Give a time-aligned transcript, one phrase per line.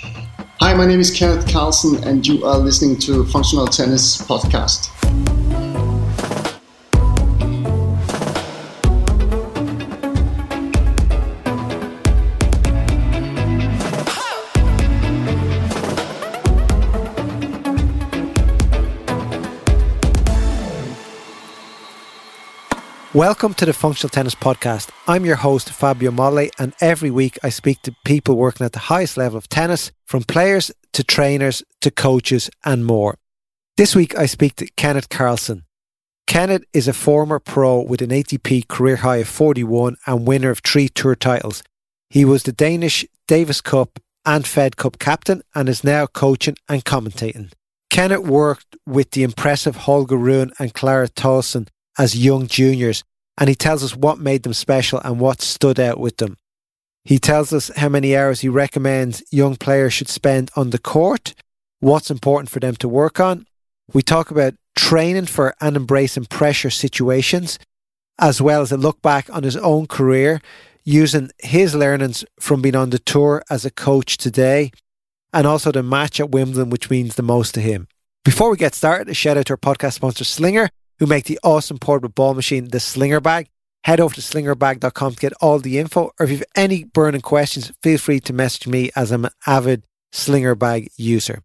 [0.00, 4.94] Hi, my name is Kenneth Carlsen, and you are listening to Functional Tennis Podcast.
[23.12, 24.90] Welcome to the Functional Tennis Podcast.
[25.10, 28.90] I'm your host, Fabio Molle, and every week I speak to people working at the
[28.90, 33.16] highest level of tennis, from players to trainers to coaches and more.
[33.78, 35.64] This week I speak to Kenneth Carlsen.
[36.26, 40.58] Kenneth is a former pro with an ATP career high of 41 and winner of
[40.58, 41.62] three tour titles.
[42.10, 46.84] He was the Danish Davis Cup and Fed Cup captain and is now coaching and
[46.84, 47.50] commentating.
[47.88, 53.04] Kenneth worked with the impressive Holger Rune and Clara Tauson as young juniors
[53.38, 56.36] and he tells us what made them special and what stood out with them.
[57.04, 61.34] He tells us how many hours he recommends young players should spend on the court,
[61.78, 63.46] what's important for them to work on.
[63.94, 67.58] We talk about training for and embracing pressure situations,
[68.18, 70.42] as well as a look back on his own career,
[70.84, 74.72] using his learnings from being on the tour as a coach today,
[75.32, 77.86] and also the match at Wimbledon, which means the most to him.
[78.24, 80.68] Before we get started, a shout out to our podcast sponsor, Slinger
[80.98, 83.48] who make the awesome portable ball machine, the Slinger Bag.
[83.84, 86.10] Head over to slingerbag.com to get all the info.
[86.18, 89.30] Or if you have any burning questions, feel free to message me as I'm an
[89.46, 91.42] avid Slinger Bag user.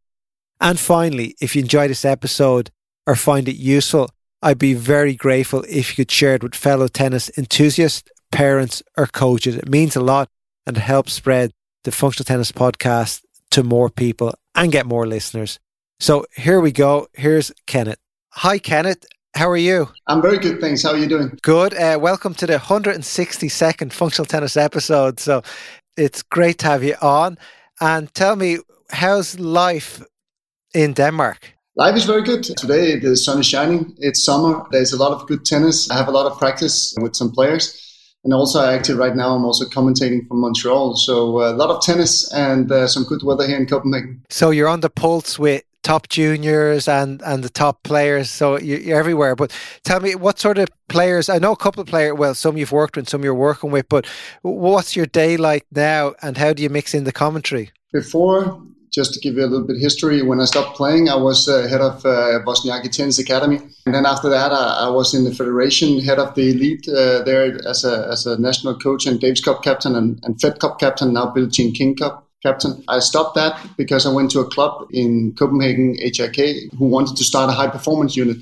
[0.60, 2.72] And finally, if you enjoy this episode
[3.06, 4.10] or find it useful,
[4.42, 9.08] I'd be very grateful if you could share it with fellow tennis enthusiasts, parents, or
[9.08, 9.56] coaches.
[9.56, 10.30] It means a lot
[10.66, 11.52] and helps spread
[11.84, 15.60] the Functional Tennis Podcast to more people and get more listeners.
[16.00, 17.08] So here we go.
[17.14, 18.00] Here's Kenneth.
[18.32, 19.06] Hi, Kenneth.
[19.36, 19.90] How are you?
[20.06, 20.84] I'm very good, thanks.
[20.84, 21.40] How are you doing?
[21.42, 21.74] Good.
[21.74, 25.20] Uh, welcome to the 162nd Functional Tennis episode.
[25.20, 25.42] So
[25.98, 27.40] it's great to have you on.
[27.82, 28.60] And tell me,
[28.92, 30.04] how's life
[30.76, 31.56] in Denmark?
[31.76, 32.44] Life is very good.
[32.44, 33.96] Today the sun is shining.
[33.98, 34.68] It's summer.
[34.70, 35.90] There's a lot of good tennis.
[35.90, 37.80] I have a lot of practice with some players.
[38.24, 40.96] And also, I actually, right now, I'm also commentating from Montreal.
[40.96, 44.24] So, uh, a lot of tennis and uh, some good weather here in Copenhagen.
[44.30, 48.30] So, you're on the pulse with top juniors and and the top players.
[48.30, 49.36] So you're everywhere.
[49.36, 49.52] But
[49.84, 51.30] tell me, what sort of players?
[51.30, 52.18] I know a couple of players.
[52.18, 53.88] Well, some you've worked with, some you're working with.
[53.90, 54.08] But
[54.42, 57.72] what's your day like now, and how do you mix in the commentary?
[57.92, 58.60] Before,
[58.92, 61.68] just to give you a little bit history, when I stopped playing, I was uh,
[61.68, 65.34] head of uh, Wozniacki Tennis Academy, and then after that, I, I was in the
[65.34, 69.42] federation, head of the elite uh, there as a as a national coach and Davis
[69.42, 71.14] Cup captain and, and Fed Cup captain.
[71.14, 72.84] Now Billie Jean King Cup captain.
[72.88, 77.24] I stopped that because I went to a club in Copenhagen, HIK, who wanted to
[77.24, 78.38] start a high performance unit.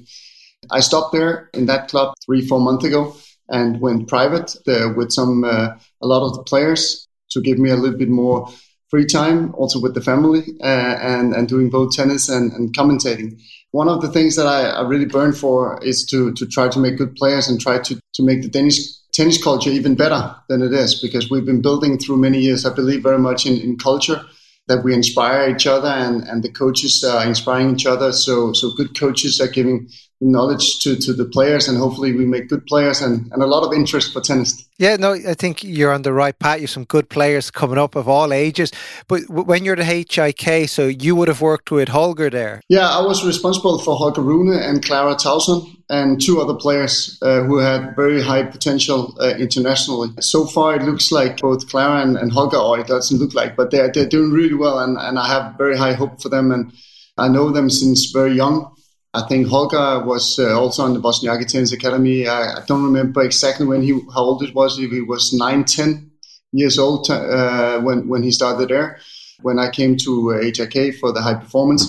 [0.69, 3.15] I stopped there in that club three, four months ago
[3.49, 4.55] and went private
[4.95, 5.69] with some uh,
[6.01, 8.47] a lot of the players to give me a little bit more
[8.89, 13.39] free time, also with the family, uh, and and doing both tennis and, and commentating.
[13.71, 16.79] One of the things that I, I really burn for is to to try to
[16.79, 18.79] make good players and try to to make the Danish
[19.21, 22.65] tennis culture even better than it is because we've been building through many years.
[22.65, 24.19] I believe very much in, in culture
[24.67, 28.11] that we inspire each other and, and the coaches are inspiring each other.
[28.13, 29.89] So, so good coaches are giving
[30.21, 33.65] knowledge to, to the players and hopefully we make good players and, and a lot
[33.65, 34.65] of interest for tennis.
[34.77, 36.57] Yeah, no, I think you're on the right path.
[36.57, 38.71] You have some good players coming up of all ages.
[39.07, 42.61] But when you're the HIK, so you would have worked with Holger there.
[42.69, 47.41] Yeah, I was responsible for Holger Rune and Clara Tauson and two other players uh,
[47.41, 50.09] who had very high potential uh, internationally.
[50.19, 53.55] So far, it looks like both Clara and, and Holger, or it doesn't look like,
[53.55, 56.51] but they're, they're doing really well and, and I have very high hope for them.
[56.51, 56.71] And
[57.17, 58.73] I know them since very young
[59.13, 62.27] I think Holger was uh, also on the Wozniacki Tennis Academy.
[62.27, 64.79] I, I, don't remember exactly when he how old it was.
[64.79, 66.11] If he was nine, ten
[66.53, 68.99] years old uh, when when he started there.
[69.41, 71.83] When I came to uh, HIK for the high performance,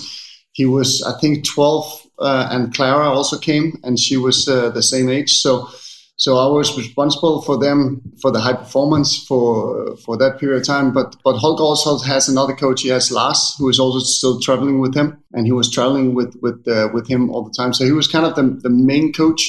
[0.52, 1.86] he was I think twelve,
[2.18, 5.36] uh, and Clara also came, and she was uh, the same age.
[5.40, 5.68] So
[6.22, 10.66] so I was responsible for them for the high performance for for that period of
[10.68, 10.92] time.
[10.92, 12.82] But but Holger also has another coach.
[12.82, 16.36] He has Lars, who is also still traveling with him, and he was traveling with
[16.40, 17.72] with uh, with him all the time.
[17.74, 19.42] So he was kind of the, the main coach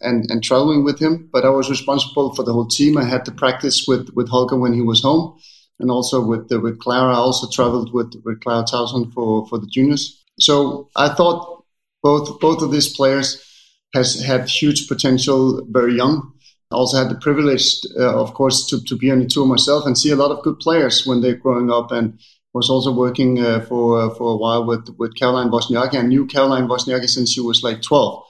[0.00, 1.28] and and traveling with him.
[1.30, 2.96] But I was responsible for the whole team.
[2.96, 5.38] I had to practice with with Holger when he was home,
[5.78, 7.12] and also with with Clara.
[7.12, 10.24] I also traveled with with Clara Tauson for for the juniors.
[10.40, 11.66] So I thought
[12.02, 13.44] both both of these players
[13.94, 16.32] has had huge potential very young.
[16.70, 19.86] I also had the privilege, uh, of course, to, to be on the tour myself
[19.86, 22.18] and see a lot of good players when they're growing up and
[22.52, 25.96] was also working uh, for uh, for a while with, with Caroline Wozniacki.
[25.96, 28.22] I knew Caroline Wozniacki since she was like 12.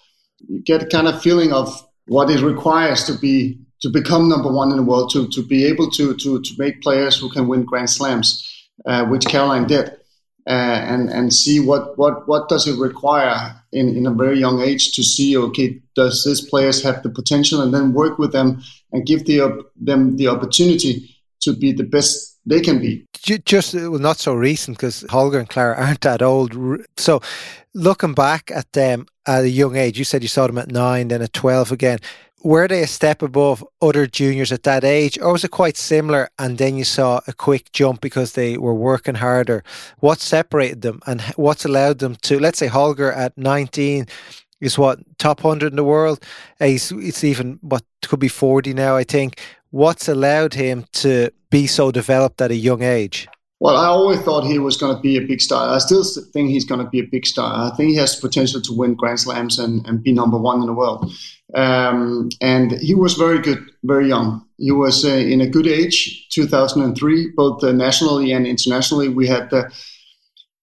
[0.49, 1.69] You get a kind of feeling of
[2.07, 5.67] what it requires to be to become number one in the world, to, to be
[5.67, 8.51] able to, to, to make players who can win Grand Slams.
[8.87, 9.97] uh, which Caroline did,
[10.47, 14.61] Uh, and and see what what what does it require in in a very young
[14.61, 18.61] age to see okay does this players have the potential and then work with them
[18.93, 21.09] and give the them the opportunity
[21.41, 23.07] to be the best they can be.
[23.45, 26.55] Just uh, well, not so recent because Holger and Clara aren't that old.
[26.97, 27.21] So,
[27.75, 31.09] looking back at them at a young age, you said you saw them at nine,
[31.09, 31.99] then at twelve again
[32.45, 36.29] were they a step above other juniors at that age, or was it quite similar?
[36.39, 39.65] And then you saw a quick jump because they were working harder.
[40.01, 42.39] What separated them, and what's allowed them to?
[42.39, 44.07] Let's say Holger at nineteen
[44.61, 46.23] is what top hundred in the world.
[46.61, 49.41] Uh, he's, it's even what could be forty now, I think.
[49.71, 53.27] What's allowed him to be so developed at a young age?
[53.61, 55.75] Well, I always thought he was going to be a big star.
[55.75, 57.73] I still think he's going to be a big star.
[57.73, 60.67] I think he has potential to win Grand Slams and, and be number one in
[60.67, 61.13] the world.
[61.55, 64.45] Um, and he was very good, very young.
[64.59, 69.09] He was uh, in a good age, 2003, both uh, nationally and internationally.
[69.09, 69.65] We had uh,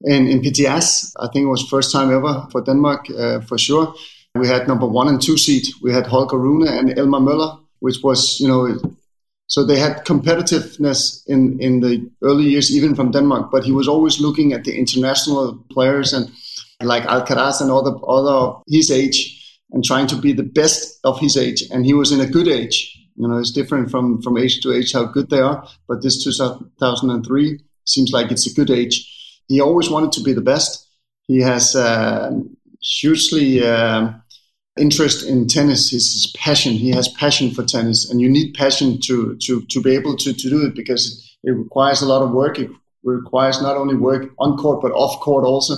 [0.03, 3.93] in, in PTS, I think it was first time ever for Denmark, uh, for sure.
[4.35, 5.63] We had number one and two seed.
[5.81, 8.79] We had Holger Rune and Elmer Møller, which was, you know,
[9.51, 13.51] so they had competitiveness in, in the early years, even from Denmark.
[13.51, 16.31] But he was always looking at the international players and
[16.81, 19.17] like Alcaraz and other other of his age
[19.71, 21.63] and trying to be the best of his age.
[21.69, 22.97] And he was in a good age.
[23.17, 25.67] You know, it's different from, from age to age how good they are.
[25.85, 29.05] But this 2003 seems like it's a good age.
[29.49, 30.87] He always wanted to be the best.
[31.27, 32.31] He has uh,
[32.81, 34.13] hugely uh,
[34.81, 35.91] interest in tennis.
[35.91, 36.73] His, his passion.
[36.73, 40.33] He has passion for tennis, and you need passion to to to be able to
[40.33, 41.03] to do it because
[41.43, 42.59] it requires a lot of work.
[42.59, 42.69] It
[43.03, 45.75] requires not only work on court but off court also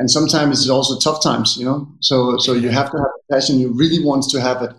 [0.00, 1.86] and sometimes it's also tough times, you know.
[2.00, 3.60] So so you have to have passion.
[3.60, 4.70] You really want to have it.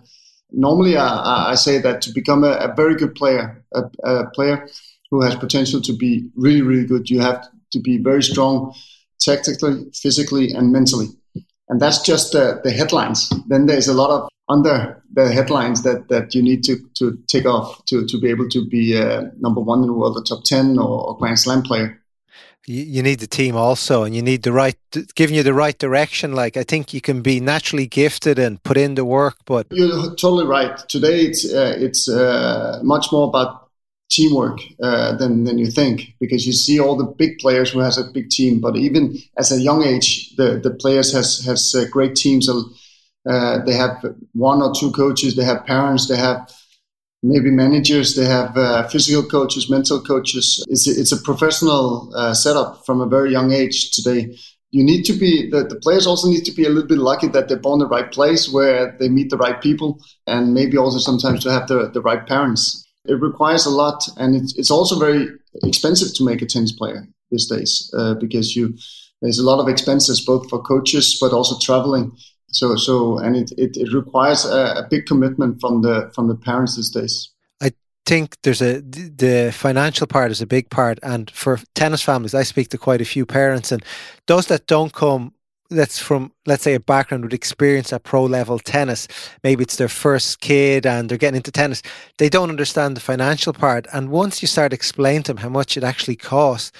[0.50, 4.68] Normally, I, I say that to become a, a very good player, a, a, player
[5.10, 8.74] who has potential to be really really good, you have to be very strong,
[9.20, 11.06] tactically, physically, and mentally.
[11.68, 13.30] And that's just the, the headlines.
[13.48, 17.46] Then there's a lot of under the headlines that, that you need to, to take
[17.46, 20.44] off to, to be able to be uh, number one in the world, a top
[20.44, 22.02] 10 or, or Grand Slam player
[22.66, 24.76] you, you need the team also, and you need the right,
[25.14, 26.32] giving you the right direction.
[26.32, 30.14] Like I think you can be naturally gifted and put in the work, but you're
[30.14, 30.76] totally right.
[30.88, 33.68] Today it's uh, it's uh, much more about
[34.12, 37.98] teamwork uh, than than you think because you see all the big players who has
[37.98, 41.84] a big team, but even as a young age, the the players has has uh,
[41.90, 42.48] great teams.
[42.48, 44.04] Uh, they have
[44.34, 45.34] one or two coaches.
[45.34, 46.08] They have parents.
[46.08, 46.50] They have
[47.22, 50.64] maybe managers, they have uh, physical coaches, mental coaches.
[50.68, 54.36] It's a, it's a professional uh, setup from a very young age today.
[54.72, 57.28] You need to be, the, the players also need to be a little bit lucky
[57.28, 60.98] that they're born the right place where they meet the right people and maybe also
[60.98, 62.81] sometimes to have the, the right parents.
[63.04, 65.28] It requires a lot and it's, it's also very
[65.64, 68.76] expensive to make a tennis player these days uh, because you,
[69.20, 72.16] there's a lot of expenses both for coaches but also traveling.
[72.48, 76.34] So so and it, it, it requires a, a, big commitment from the from the
[76.34, 77.30] parents these days.
[77.62, 77.72] I
[78.04, 82.42] think there's a the financial part is a big part and for tennis families i
[82.42, 83.82] speak to quite a few parents and
[84.26, 85.32] those that don't come
[85.74, 89.08] that's from let's say a background with experience at pro level tennis.
[89.42, 91.82] Maybe it's their first kid and they're getting into tennis.
[92.18, 93.86] They don't understand the financial part.
[93.92, 96.72] And once you start explaining to them how much it actually costs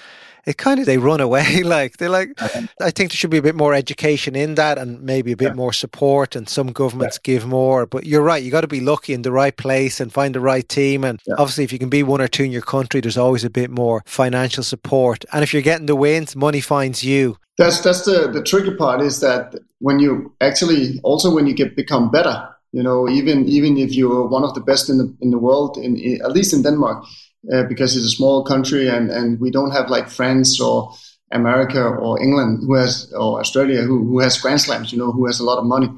[0.46, 2.66] it kind of they run away like they're like uh-huh.
[2.80, 5.48] i think there should be a bit more education in that and maybe a bit
[5.48, 5.54] yeah.
[5.54, 7.34] more support and some governments yeah.
[7.34, 10.12] give more but you're right you got to be lucky in the right place and
[10.12, 11.34] find the right team and yeah.
[11.38, 13.70] obviously if you can be one or two in your country there's always a bit
[13.70, 18.30] more financial support and if you're getting the wins money finds you that's that's the
[18.32, 22.82] the tricky part is that when you actually also when you get become better you
[22.82, 25.96] know even even if you're one of the best in the in the world in,
[25.96, 27.04] in at least in denmark
[27.52, 30.92] uh, because it's a small country and, and we don't have like France or
[31.32, 35.26] America or England who has or Australia who, who has Grand Slams, you know, who
[35.26, 35.88] has a lot of money.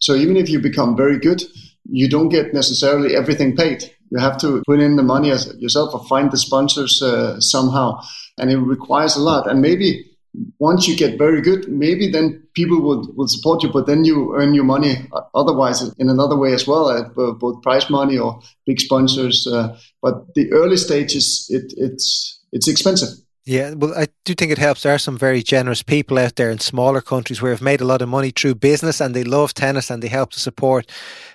[0.00, 1.42] So even if you become very good,
[1.88, 3.90] you don't get necessarily everything paid.
[4.10, 8.00] You have to put in the money yourself or find the sponsors uh, somehow,
[8.38, 9.50] and it requires a lot.
[9.50, 10.11] And maybe
[10.58, 14.34] once you get very good, maybe then people will, will support you, but then you
[14.34, 19.46] earn your money otherwise in another way as well, both prize money or big sponsors.
[19.46, 23.10] Uh, but the early stages, it, it's it's expensive.
[23.44, 24.82] Yeah, well, I do think it helps.
[24.82, 27.84] There are some very generous people out there in smaller countries where have made a
[27.84, 30.88] lot of money through business and they love tennis and they help to support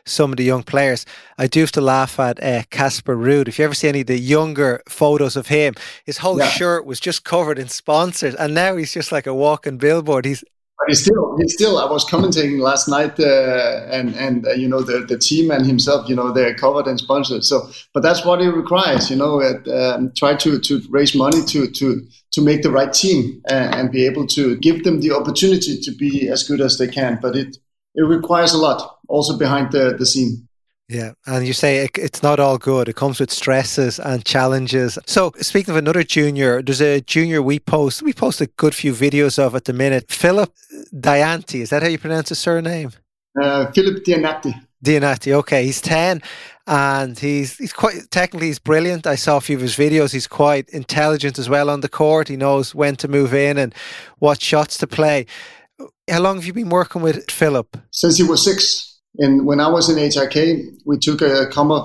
[0.07, 1.05] some of the young players.
[1.37, 3.47] I do have to laugh at uh, Casper uh, Ruud.
[3.47, 6.49] If you ever see any of the younger photos of him, his whole yeah.
[6.49, 10.25] shirt was just covered in sponsors and now he's just like a walking billboard.
[10.25, 10.43] He's
[10.79, 11.79] but he's still, he's still.
[11.79, 15.65] I was commenting last night, uh, and and uh, you know the the team and
[15.65, 17.43] himself, you know, they're covered and sponsored.
[17.43, 19.41] So, but that's what it requires, you know.
[19.41, 23.91] um, try to to raise money to to to make the right team and, and
[23.91, 27.17] be able to give them the opportunity to be as good as they can.
[27.19, 27.57] But it
[27.97, 30.47] it requires a lot, also behind the the scene.
[30.89, 32.87] Yeah, and you say it, it's not all good.
[32.87, 34.97] It comes with stresses and challenges.
[35.05, 38.01] So, speaking of another junior, there's a junior we post.
[38.01, 40.09] We post a good few videos of at the minute.
[40.09, 40.53] Philip
[40.93, 42.91] Dianti, is that how you pronounce his surname?
[43.41, 44.53] Uh, Philip Dianati.
[44.81, 45.65] Dianati, okay.
[45.65, 46.21] He's 10
[46.67, 49.07] and he's he's quite technically he's brilliant.
[49.07, 50.11] I saw a few of his videos.
[50.11, 52.27] He's quite intelligent as well on the court.
[52.27, 53.73] He knows when to move in and
[54.19, 55.25] what shots to play.
[56.09, 57.75] How long have you been working with Philip?
[57.91, 58.97] Since he was six.
[59.19, 60.35] And when I was in HIK,
[60.85, 61.75] we took a couple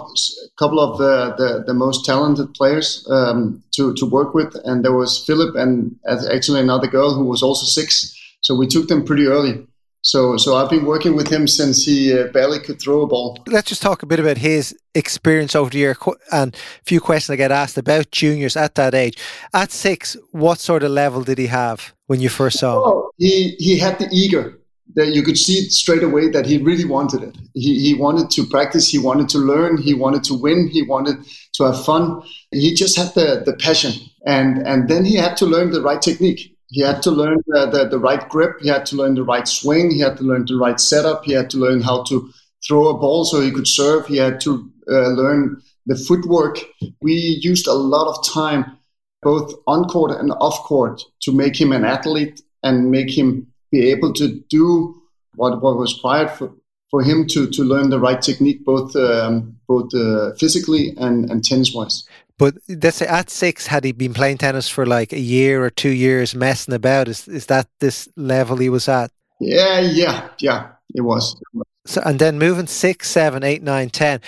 [0.81, 4.55] of the, the, the most talented players um, to, to work with.
[4.65, 8.15] And there was Philip and actually another girl who was also six.
[8.43, 9.67] So we took them pretty early.
[10.03, 13.39] So, so I've been working with him since he uh, barely could throw a ball.
[13.47, 15.97] Let's just talk a bit about his experience over the year
[16.33, 19.17] and a few questions I get asked about juniors at that age.
[19.55, 22.83] At six, what sort of level did he have when you first saw him?
[22.85, 24.59] Oh, he, he had the eager
[24.95, 27.39] that you could see straight away that he really wanted it.
[27.55, 31.17] He, he wanted to practice, he wanted to learn, he wanted to win, he wanted
[31.55, 32.23] to have fun.
[32.51, 33.93] He just had the, the passion.
[34.27, 36.52] And, and then he had to learn the right technique.
[36.73, 39.47] He had to learn the, the, the right grip, he had to learn the right
[39.47, 42.31] swing, he had to learn the right setup, he had to learn how to
[42.67, 46.61] throw a ball so he could serve, he had to uh, learn the footwork.
[47.03, 48.79] We used a lot of time,
[49.21, 53.91] both on court and off court, to make him an athlete and make him be
[53.91, 55.03] able to do
[55.35, 56.55] what, what was required for,
[56.91, 61.45] for him to, to learn the right technique, both um, both uh, physically and, and
[61.45, 62.07] tennis wise.
[62.43, 65.71] But let's say at six, had he been playing tennis for like a year or
[65.71, 69.13] two years, messing about, is is that this level he was at?
[69.39, 71.41] Yeah, yeah, yeah, it was.
[71.87, 74.21] So, and then moving six, seven, eight, nine, ten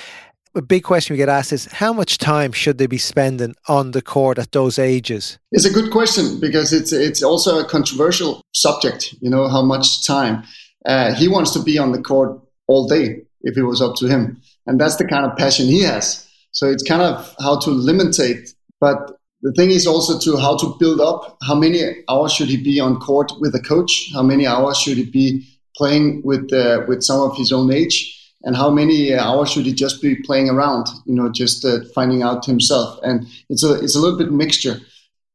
[0.55, 3.91] a big question we get asked is how much time should they be spending on
[3.91, 5.37] the court at those ages?
[5.51, 9.15] It's a good question because it's it's also a controversial subject.
[9.21, 10.45] You know how much time
[10.87, 14.07] uh, he wants to be on the court all day if it was up to
[14.07, 16.25] him, and that's the kind of passion he has.
[16.55, 20.75] So it's kind of how to limitate, but the thing is also to how to
[20.79, 21.37] build up.
[21.47, 24.11] How many hours should he be on court with a coach?
[24.15, 25.47] How many hours should he be
[25.77, 28.15] playing with uh, with some of his own age?
[28.45, 32.23] and how many hours should he just be playing around you know just uh, finding
[32.23, 34.79] out himself and it's a it's a little bit mixture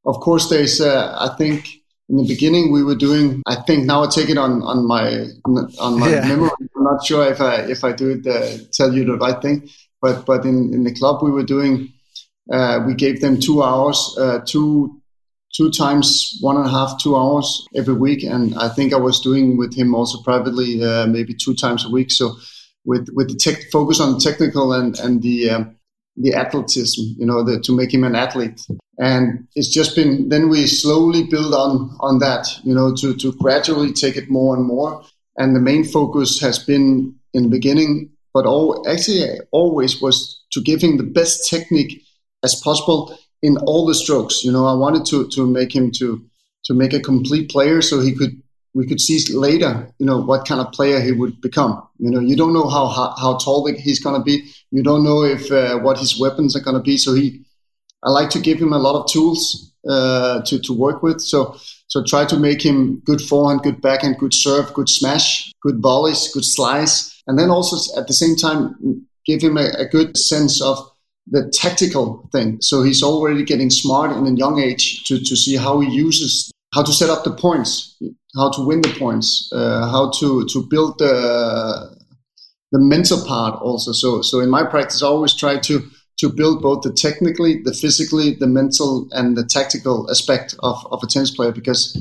[0.06, 1.68] of course there's uh, i think
[2.10, 5.26] in the beginning we were doing i think now i take it on on my
[5.80, 6.28] on my yeah.
[6.28, 9.42] memory i'm not sure if i if i do it uh, tell you the right
[9.42, 9.68] thing
[10.02, 11.92] but but in in the club we were doing
[12.52, 15.02] uh, we gave them two hours uh, two
[15.56, 19.20] two times one and a half two hours every week and i think i was
[19.20, 22.36] doing with him also privately uh, maybe two times a week so
[22.86, 25.76] with with the tech, focus on the technical and and the um,
[26.18, 28.62] the athleticism, you know, the, to make him an athlete.
[29.00, 33.32] And it's just been then we slowly build on on that, you know, to to
[33.34, 35.04] gradually take it more and more.
[35.38, 40.62] And the main focus has been in the beginning, but all actually always was to
[40.62, 42.04] give him the best technique
[42.44, 44.44] as possible in all the strokes.
[44.44, 46.24] You know, I wanted to to make him to
[46.66, 48.42] to make a complete player so he could
[48.76, 51.82] we could see later, you know, what kind of player he would become.
[51.98, 54.52] You know, you don't know how how, how tall he's going to be.
[54.72, 56.98] You don't know if uh, what his weapons are going to be.
[56.98, 57.42] So he,
[58.04, 61.22] I like to give him a lot of tools uh, to to work with.
[61.22, 61.58] So
[61.88, 66.32] so try to make him good forehand, good backhand, good serve, good smash, good volleys,
[66.32, 70.60] good slice, and then also at the same time give him a, a good sense
[70.62, 70.78] of
[71.28, 72.58] the tactical thing.
[72.60, 76.52] So he's already getting smart in a young age to, to see how he uses
[76.74, 77.98] how to set up the points,
[78.36, 81.96] how to win the points, uh, how to to build the
[82.72, 83.92] the mental part also.
[83.92, 85.82] So so in my practice, I always try to
[86.20, 91.02] to build both the technically, the physically, the mental, and the tactical aspect of, of
[91.02, 91.52] a tennis player.
[91.52, 91.96] Because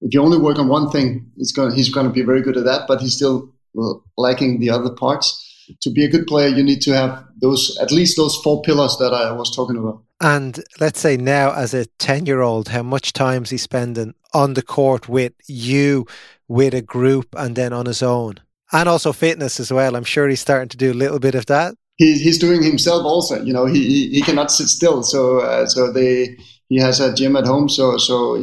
[0.00, 2.56] if you only work on one thing, he's going he's going to be very good
[2.56, 3.53] at that, but he's still
[4.16, 5.40] lacking the other parts.
[5.80, 8.96] To be a good player, you need to have those at least those four pillars
[8.98, 10.02] that I was talking about.
[10.20, 14.14] And let's say now, as a 10 year old, how much time is he spending
[14.32, 16.06] on the court with you,
[16.48, 18.40] with a group, and then on his own?
[18.72, 19.96] And also fitness as well.
[19.96, 21.74] I'm sure he's starting to do a little bit of that.
[21.96, 23.42] He, he's doing himself also.
[23.42, 25.02] You know, he, he, he cannot sit still.
[25.02, 26.36] So uh, so they
[26.68, 27.68] he has a gym at home.
[27.68, 28.36] So so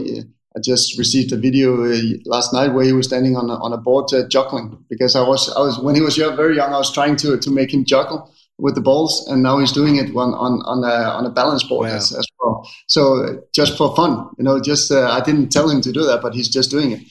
[0.55, 3.71] I just received a video uh, last night where he was standing on a, on
[3.71, 6.77] a board uh, juggling because I was I was when he was very young I
[6.77, 8.29] was trying to to make him juggle
[8.61, 11.63] with the balls, and now he's doing it on on on a, on a balance
[11.63, 11.95] board wow.
[11.95, 12.69] as, as, well.
[12.87, 16.21] So just for fun, you know, just uh, I didn't tell him to do that,
[16.21, 17.01] but he's just doing it.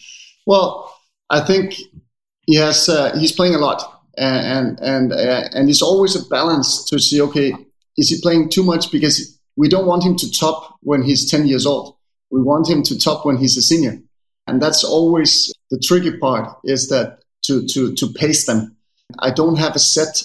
[0.46, 0.94] Well,
[1.28, 1.74] I think
[2.46, 3.82] he has uh, he's playing a lot,
[4.16, 7.20] and and and, uh, and it's always a balance to see.
[7.20, 7.54] Okay,
[7.96, 8.92] is he playing too much?
[8.92, 11.96] Because we don't want him to top when he's ten years old.
[12.30, 13.98] We want him to top when he's a senior,
[14.46, 16.56] and that's always the tricky part.
[16.64, 18.76] Is that to to to pace them.
[19.18, 20.22] I don't have a set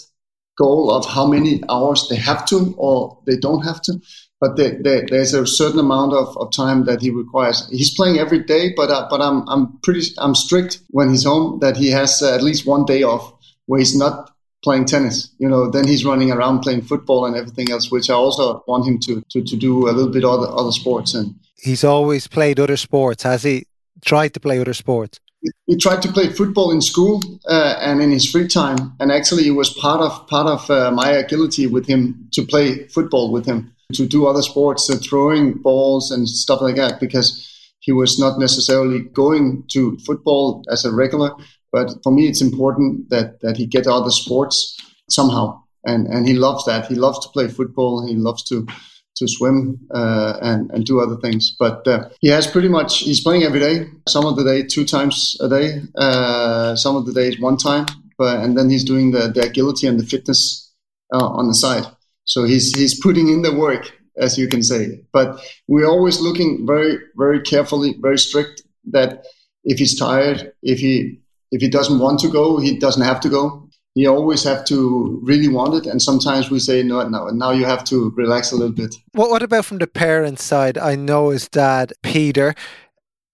[0.58, 4.00] goal of how many hours they have to or they don't have to
[4.42, 7.68] but they, they, there's a certain amount of, of time that he requires.
[7.70, 11.60] He's playing every day, but uh, but I'm I'm pretty I'm strict when he's home
[11.60, 13.34] that he has uh, at least one day off
[13.66, 14.32] where he's not
[14.64, 15.30] playing tennis.
[15.40, 18.86] You know, then he's running around playing football and everything else, which I also want
[18.86, 21.14] him to to, to do a little bit other other sports.
[21.14, 23.24] And he's always played other sports.
[23.24, 23.66] Has he
[24.04, 25.20] tried to play other sports?
[25.68, 29.48] he tried to play football in school uh, and in his free time and actually
[29.48, 33.46] it was part of part of uh, my agility with him to play football with
[33.46, 38.18] him to do other sports, uh, throwing balls and stuff like that, because he was
[38.18, 41.32] not necessarily going to football as a regular.
[41.72, 44.78] But for me, it's important that that he get other sports
[45.10, 46.88] somehow, and and he loves that.
[46.88, 48.08] He loves to play football.
[48.08, 48.66] He loves to
[49.16, 51.56] to swim uh, and and do other things.
[51.58, 53.88] But uh, he has pretty much he's playing every day.
[54.08, 55.82] Some of the day, two times a day.
[55.96, 57.86] Uh, some of the days, one time.
[58.18, 60.72] But and then he's doing the the agility and the fitness
[61.14, 61.86] uh, on the side.
[62.26, 65.02] So he's he's putting in the work, as you can say.
[65.12, 69.26] But we're always looking very very carefully, very strict that
[69.64, 71.20] if he's tired, if he
[71.52, 73.65] if he doesn't want to go, he doesn't have to go.
[73.96, 77.28] He always have to really want it, and sometimes we say no, no.
[77.28, 78.94] And now you have to relax a little bit.
[79.14, 80.78] What What about from the parents' side?
[80.78, 82.54] I know his dad, Peter.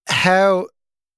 [0.08, 0.68] How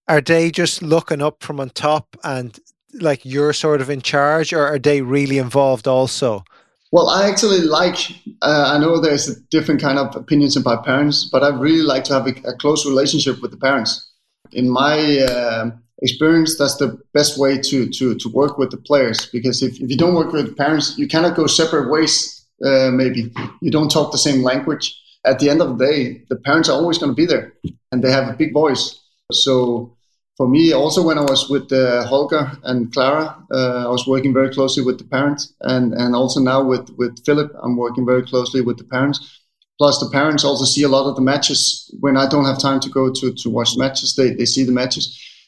[0.07, 2.57] are they just looking up from on top and
[2.93, 6.43] like you're sort of in charge, or are they really involved also?
[6.91, 7.97] Well, I actually like.
[8.41, 12.03] Uh, I know there's a different kind of opinions about parents, but I really like
[12.05, 14.11] to have a, a close relationship with the parents.
[14.51, 15.71] In my uh,
[16.03, 19.89] experience, that's the best way to to to work with the players because if, if
[19.89, 22.15] you don't work with parents, you cannot go separate ways.
[22.63, 23.31] Uh, maybe
[23.61, 24.85] you don't talk the same language.
[25.25, 27.53] At the end of the day, the parents are always going to be there,
[27.91, 28.99] and they have a big voice.
[29.31, 29.95] So
[30.37, 34.33] for me, also when I was with uh, Holger and Clara, uh, I was working
[34.33, 38.23] very closely with the parents, and and also now with with Philip, I'm working very
[38.23, 39.39] closely with the parents.
[39.79, 42.79] Plus, the parents also see a lot of the matches when I don't have time
[42.81, 44.15] to go to to watch matches.
[44.15, 45.05] They they see the matches,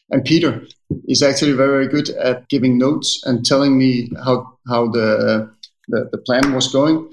[0.10, 0.65] and Peter
[1.08, 5.50] is actually very very good at giving notes and telling me how how the
[5.88, 7.10] the, the plan was going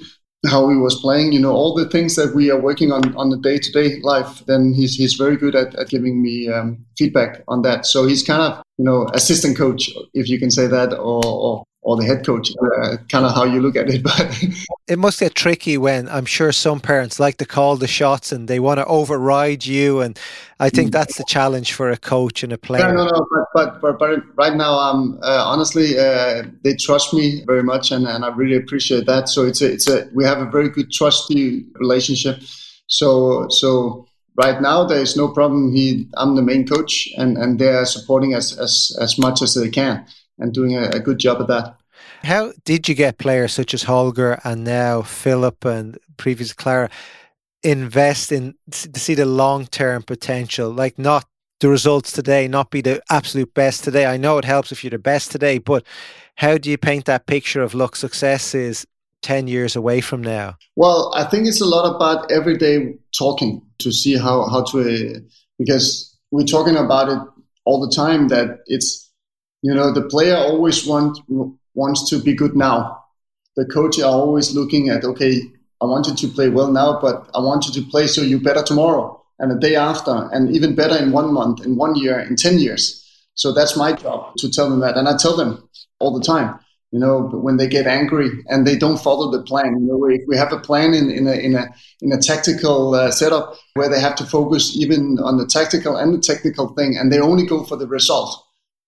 [0.47, 3.31] how he was playing, you know, all the things that we are working on on
[3.31, 6.85] the day to day life, then he's he's very good at, at giving me um,
[6.99, 7.87] feedback on that.
[7.87, 11.65] So he's kind of you know assistant coach, if you can say that, or, or
[11.83, 14.03] or the head coach, uh, kind of how you look at it.
[14.13, 14.45] But
[14.87, 18.47] it must get tricky when I'm sure some parents like to call the shots and
[18.47, 20.19] they want to override you, and
[20.61, 20.93] I think mm.
[20.93, 22.93] that's the challenge for a coach and a player.
[22.93, 23.27] No, no, no.
[23.31, 27.91] But but, but, but right now, um, uh, honestly, uh, they trust me very much,
[27.91, 29.29] and, and I really appreciate that.
[29.29, 32.43] So it's a it's a we have a very good trusty relationship.
[32.87, 35.75] So so right now there is no problem.
[35.75, 39.55] He I'm the main coach, and and they are supporting us as as much as
[39.55, 40.07] they can
[40.43, 41.77] and doing a, a good job at that.
[42.25, 46.91] How did you get players such as Holger and now Philip and previous Clara
[47.63, 51.27] invest in to see the long term potential, like not
[51.61, 54.07] the results today, not be the absolute best today.
[54.07, 55.85] I know it helps if you're the best today, but
[56.37, 58.87] how do you paint that picture of look, success is
[59.23, 60.57] 10 years away from now?
[60.75, 65.21] Well, I think it's a lot about everyday talking to see how, how to, uh,
[65.59, 67.19] because we're talking about it
[67.65, 69.12] all the time that it's
[69.63, 71.19] you know, the player always want,
[71.75, 72.99] wants to be good now.
[73.57, 75.41] The coach are always looking at, okay,
[75.81, 78.41] I want you to play well now, but I want you to play so you
[78.41, 82.21] better tomorrow and the day after, and even better in one month, in one year,
[82.21, 82.99] in 10 years.
[83.35, 84.97] So that's my job to tell them that.
[84.97, 86.59] And I tell them all the time,
[86.91, 89.79] you know, when they get angry and they don't follow the plan.
[89.81, 91.69] You know, if we have a plan in, in, a, in, a,
[92.01, 96.15] in a tactical uh, setup where they have to focus even on the tactical and
[96.15, 98.45] the technical thing, and they only go for the result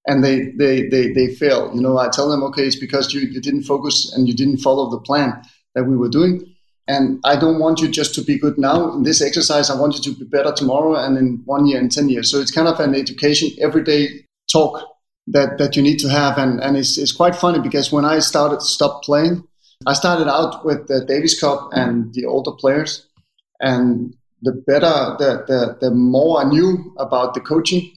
[0.07, 1.71] and they, they, they, they fail.
[1.75, 4.59] You know, I tell them, okay, it's because you, you didn't focus and you didn't
[4.59, 5.43] follow the plan
[5.75, 6.55] that we were doing.
[6.87, 9.71] And I don't want you just to be good now in this exercise.
[9.71, 12.31] I want you to be better tomorrow and in one year and 10 years.
[12.31, 14.09] So it's kind of an education, everyday
[14.53, 14.83] talk
[15.29, 16.37] that, that you need to have.
[16.37, 19.43] And, and it's, it's quite funny because when I started to stop playing,
[19.87, 23.07] I started out with the Davis Cup and the older players.
[23.61, 27.93] And the better, the, the, the more I knew about the coaching,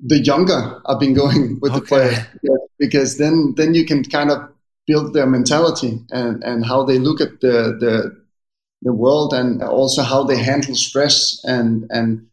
[0.00, 1.80] the younger I've been going with okay.
[1.80, 4.48] the player because then then you can kind of
[4.86, 8.26] build their mentality and, and how they look at the, the
[8.82, 12.26] the world and also how they handle stress and and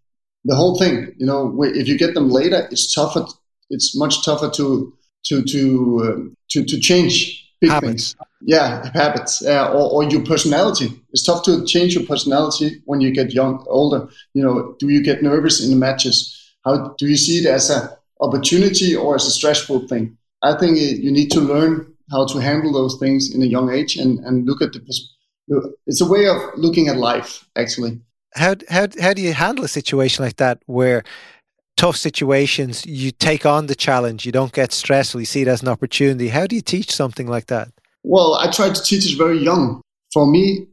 [0.45, 1.13] the whole thing.
[1.17, 3.26] You know, if you get them later, it's tougher.
[3.69, 4.93] it's much tougher to
[5.26, 8.13] to to uh, to to change big habits.
[8.13, 8.15] things.
[8.45, 10.91] Yeah, habits uh, or, or your personality.
[11.12, 14.10] It's tough to change your personality when you get young, older.
[14.34, 16.42] You know, do you get nervous in the matches?
[16.65, 17.89] How do you see it as an
[18.21, 20.17] opportunity or as a stressful thing?
[20.41, 23.95] I think you need to learn how to handle those things in a young age
[23.97, 24.82] and, and look at the
[25.88, 27.99] it's a way of looking at life actually.
[28.36, 31.04] How how how do you handle a situation like that where
[31.76, 35.62] tough situations you take on the challenge you don't get stressful you see it as
[35.62, 36.30] an opportunity?
[36.30, 37.69] How do you teach something like that?
[38.04, 39.82] Well i try to teach it very young.
[40.13, 40.67] For me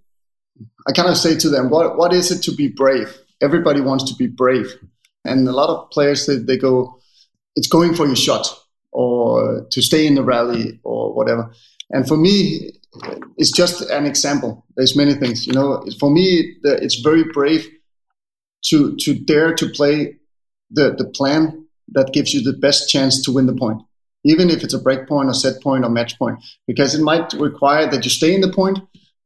[0.87, 3.19] i kind of say to them what what is it to be brave?
[3.41, 4.79] Everybody wants to be brave
[5.25, 6.99] and a lot of players they, they go
[7.57, 8.47] it's going for your shot
[8.93, 11.53] or to stay in the rally or whatever
[11.91, 12.71] and for me
[13.37, 14.65] it's just an example.
[14.77, 15.85] There's many things, you know.
[15.99, 17.69] For me, it's very brave
[18.67, 20.17] to to dare to play
[20.71, 23.83] the the plan that gives you the best chance to win the point,
[24.25, 27.33] even if it's a break point or set point or match point, because it might
[27.35, 28.79] require that you stay in the point,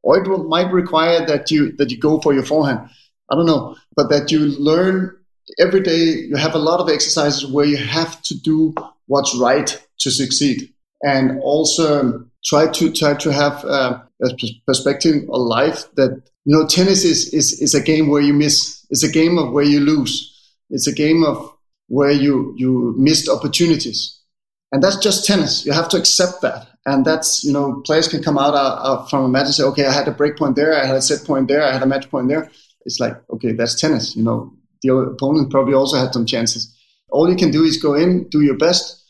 [0.03, 2.89] or it might require that you that you go for your forehand.
[3.31, 5.17] I don't know, but that you learn
[5.59, 6.03] every day.
[6.29, 8.73] You have a lot of exercises where you have to do
[9.07, 14.29] what's right to succeed, and also try to try to have uh, a
[14.65, 18.85] perspective of life that you know tennis is, is is a game where you miss.
[18.89, 20.31] It's a game of where you lose.
[20.69, 21.51] It's a game of
[21.87, 24.19] where you you missed opportunities.
[24.71, 25.65] And that's just tennis.
[25.65, 26.67] You have to accept that.
[26.85, 29.85] And that's you know players can come out uh, from a match and say okay
[29.85, 30.73] i had a break point there.
[30.75, 31.63] I had a set point there.
[31.63, 32.49] I had a match point there.
[32.85, 36.75] It's like okay that's tennis you know the opponent probably also had some chances
[37.09, 39.01] all you can do is go in do your best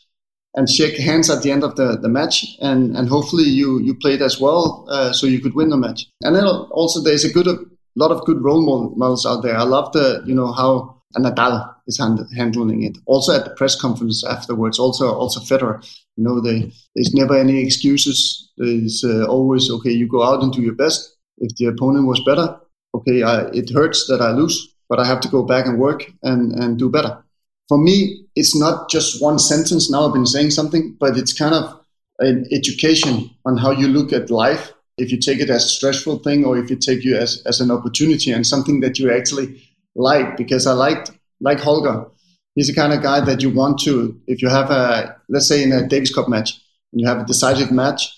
[0.54, 3.94] and shake hands at the end of the, the match and, and hopefully you, you
[3.94, 6.06] played as well uh, so you could win the match.
[6.22, 7.58] And then also there's a good a
[7.94, 9.56] lot of good role models out there.
[9.56, 12.98] I love the you know how Nadal is hand, handling it.
[13.06, 15.82] Also at the press conference afterwards, also also Federer.
[16.16, 18.50] You know, they, there's never any excuses.
[18.58, 19.90] There's uh, always okay.
[19.90, 21.16] You go out and do your best.
[21.38, 22.58] If the opponent was better,
[22.94, 26.10] okay, I, it hurts that I lose, but I have to go back and work
[26.22, 27.22] and and do better
[27.68, 29.90] for me, it's not just one sentence.
[29.90, 31.80] Now I've been saying something, but it's kind of
[32.18, 34.72] an education on how you look at life.
[34.98, 37.60] If you take it as a stressful thing or if you take you as, as
[37.60, 39.62] an opportunity and something that you actually
[39.94, 42.06] like, because I liked, like Holger,
[42.54, 45.62] he's the kind of guy that you want to, if you have a, let's say
[45.62, 46.58] in a Davis Cup match,
[46.92, 48.10] and you have a decisive match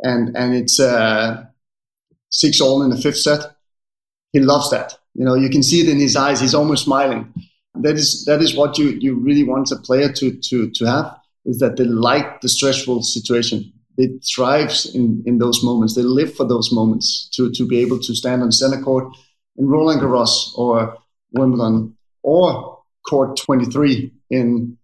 [0.00, 1.44] and, and it's uh,
[2.30, 3.56] six all in the fifth set,
[4.32, 4.98] he loves that.
[5.14, 6.40] You know, you can see it in his eyes.
[6.40, 7.32] He's almost smiling
[7.74, 11.16] that is that is what you you really want a player to to to have
[11.44, 13.72] is that they like the stressful situation.
[13.96, 15.94] They thrives in in those moments.
[15.94, 19.14] They live for those moments to to be able to stand on center court
[19.56, 20.96] in Roland Garros or
[21.32, 24.78] Wimbledon or court 23 in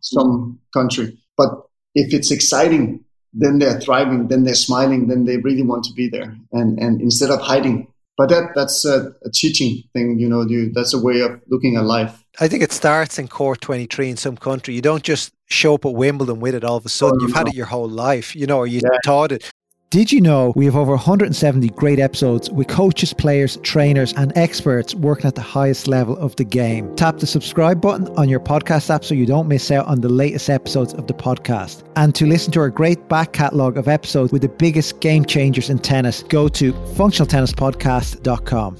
[0.00, 1.18] some country.
[1.36, 1.50] But
[1.94, 6.08] if it's exciting, then they're thriving, then they're smiling, then they really want to be
[6.08, 6.36] there.
[6.52, 7.89] And and instead of hiding,
[8.20, 10.42] but that that's a, a teaching thing, you know.
[10.42, 12.22] You, that's a way of looking at life.
[12.38, 14.74] I think it starts in court 23 in some country.
[14.74, 17.18] You don't just show up at Wimbledon with it all of a sudden.
[17.18, 17.38] Oh, You've no.
[17.38, 18.98] had it your whole life, you know, or you yeah.
[19.06, 19.50] taught it.
[19.90, 24.94] Did you know we have over 170 great episodes with coaches, players, trainers, and experts
[24.94, 26.94] working at the highest level of the game?
[26.94, 30.08] Tap the subscribe button on your podcast app so you don't miss out on the
[30.08, 31.82] latest episodes of the podcast.
[31.96, 35.68] And to listen to our great back catalogue of episodes with the biggest game changers
[35.68, 38.76] in tennis, go to functionaltennispodcast.com.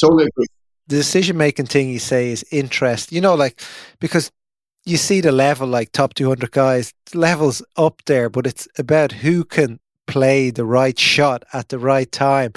[0.00, 0.46] Totally agree.
[0.86, 3.12] The decision making thing you say is interest.
[3.12, 3.60] You know, like,
[4.00, 4.32] because
[4.86, 9.44] you see the level like top 200 guys levels up there but it's about who
[9.44, 12.52] can play the right shot at the right time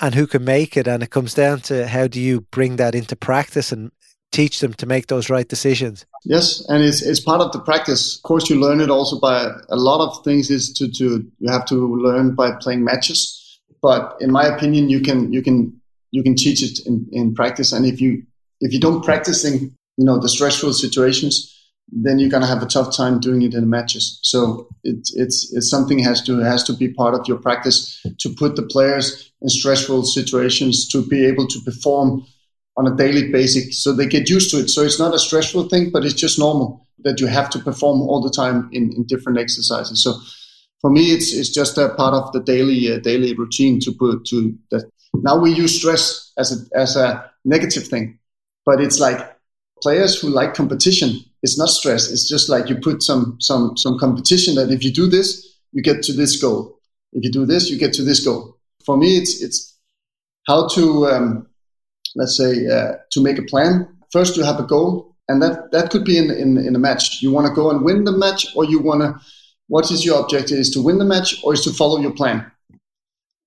[0.00, 0.88] and who can make it.
[0.88, 3.92] And it comes down to how do you bring that into practice and
[4.32, 6.04] teach them to make those right decisions.
[6.24, 8.16] Yes, and it's, it's part of the practice.
[8.16, 11.50] Of course, you learn it also by a lot of things is to, to you
[11.50, 13.60] have to learn by playing matches.
[13.80, 17.70] But in my opinion, you can you can you can teach it in, in practice.
[17.72, 18.24] And if you
[18.60, 21.54] if you don't practicing, you know, the stressful situations,
[21.88, 24.18] then you're gonna have a tough time doing it in matches.
[24.22, 28.34] So it's it's it's something has to has to be part of your practice to
[28.34, 32.26] put the players in stressful situations to be able to perform
[32.76, 34.68] on a daily basis so they get used to it.
[34.68, 38.02] So it's not a stressful thing, but it's just normal that you have to perform
[38.02, 40.02] all the time in, in different exercises.
[40.02, 40.14] So
[40.80, 44.24] for me, it's it's just a part of the daily uh, daily routine to put
[44.26, 44.90] to that.
[45.14, 48.18] Now we use stress as a as a negative thing,
[48.66, 49.36] but it's like
[49.82, 52.10] players who like competition it's not stress.
[52.10, 55.28] It's just like you put some some some competition that if you do this,
[55.72, 56.80] you get to this goal.
[57.12, 58.56] If you do this, you get to this goal.
[58.86, 59.78] For me, it's it's
[60.48, 61.46] how to um,
[62.16, 63.86] let's say uh, to make a plan.
[64.10, 67.20] First, you have a goal, and that that could be in in, in a match.
[67.20, 69.14] You want to go and win the match, or you want to.
[69.68, 70.58] What is your objective?
[70.58, 72.50] Is to win the match, or is to follow your plan?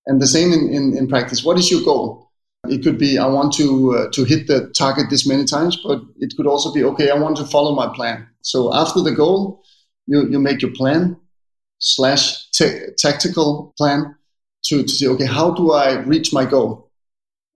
[0.06, 1.44] And the same in, in, in practice.
[1.44, 2.27] What is your goal?
[2.70, 6.02] It could be I want to uh, to hit the target this many times, but
[6.20, 7.10] it could also be okay.
[7.10, 8.28] I want to follow my plan.
[8.42, 9.64] So after the goal,
[10.06, 11.18] you you make your plan
[11.80, 14.16] slash t- tactical plan
[14.66, 16.92] to to say okay, how do I reach my goal?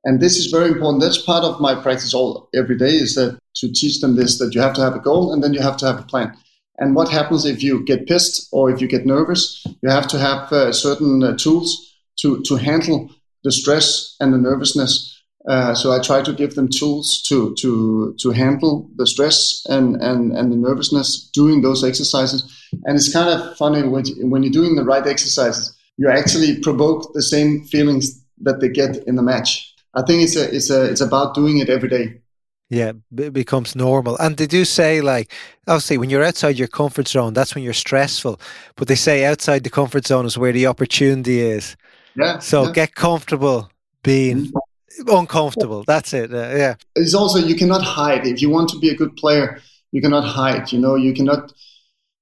[0.03, 1.01] And this is very important.
[1.01, 4.55] That's part of my practice all every day is that to teach them this that
[4.55, 6.35] you have to have a goal and then you have to have a plan.
[6.77, 9.63] And what happens if you get pissed or if you get nervous?
[9.83, 13.11] You have to have uh, certain uh, tools to, to handle
[13.43, 15.07] the stress and the nervousness.
[15.47, 19.95] Uh, so I try to give them tools to, to, to handle the stress and,
[19.95, 22.43] and, and the nervousness doing those exercises.
[22.85, 27.13] And it's kind of funny when, when you're doing the right exercises, you actually provoke
[27.13, 29.73] the same feelings that they get in the match.
[29.95, 32.21] I think it's a, it's a, it's about doing it every day.
[32.69, 34.15] Yeah, it becomes normal.
[34.17, 35.33] And they do say, like,
[35.67, 38.39] obviously, when you're outside your comfort zone, that's when you're stressful.
[38.77, 41.75] But they say outside the comfort zone is where the opportunity is.
[42.15, 42.39] Yeah.
[42.39, 42.71] So yeah.
[42.71, 43.69] get comfortable
[44.03, 45.09] being mm-hmm.
[45.09, 45.83] uncomfortable.
[45.83, 46.33] That's it.
[46.33, 46.75] Uh, yeah.
[46.95, 48.25] It's also you cannot hide.
[48.27, 49.59] If you want to be a good player,
[49.91, 50.71] you cannot hide.
[50.71, 51.53] You know, you cannot.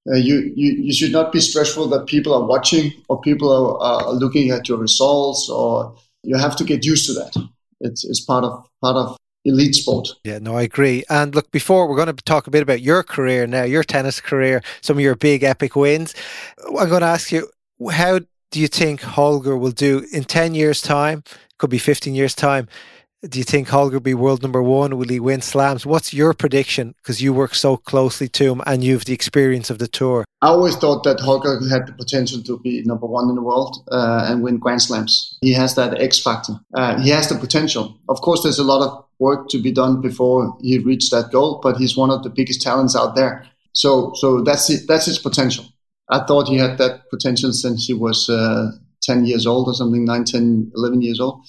[0.10, 4.06] Uh, you, you you should not be stressful that people are watching or people are,
[4.06, 7.36] are looking at your results or you have to get used to that.
[7.82, 10.10] It's it's part of part of elite sport.
[10.24, 11.04] Yeah, no, I agree.
[11.10, 14.20] And look, before we're going to talk a bit about your career now, your tennis
[14.22, 16.14] career, some of your big epic wins.
[16.66, 17.50] I'm going to ask you
[17.92, 18.20] how
[18.52, 21.24] do you think Holger will do in 10 years' time?
[21.58, 22.68] Could be 15 years' time.
[23.28, 24.98] Do you think Holger will be world number one?
[24.98, 25.86] Will he win slams?
[25.86, 26.96] What's your prediction?
[26.98, 30.24] Because you work so closely to him and you've the experience of the tour.
[30.42, 33.84] I always thought that Holger had the potential to be number one in the world
[33.92, 35.38] uh, and win Grand Slams.
[35.42, 36.54] He has that X factor.
[36.74, 37.98] Uh, he has the potential.
[38.08, 41.60] Of course, there's a lot of work to be done before he reached that goal,
[41.62, 43.46] but he's one of the biggest talents out there.
[43.74, 44.88] So, so that's it.
[44.88, 45.66] That's his potential.
[46.10, 48.72] I thought he had that potential since he was uh,
[49.04, 51.46] 10 years old or something, 9, 10, 11 years old.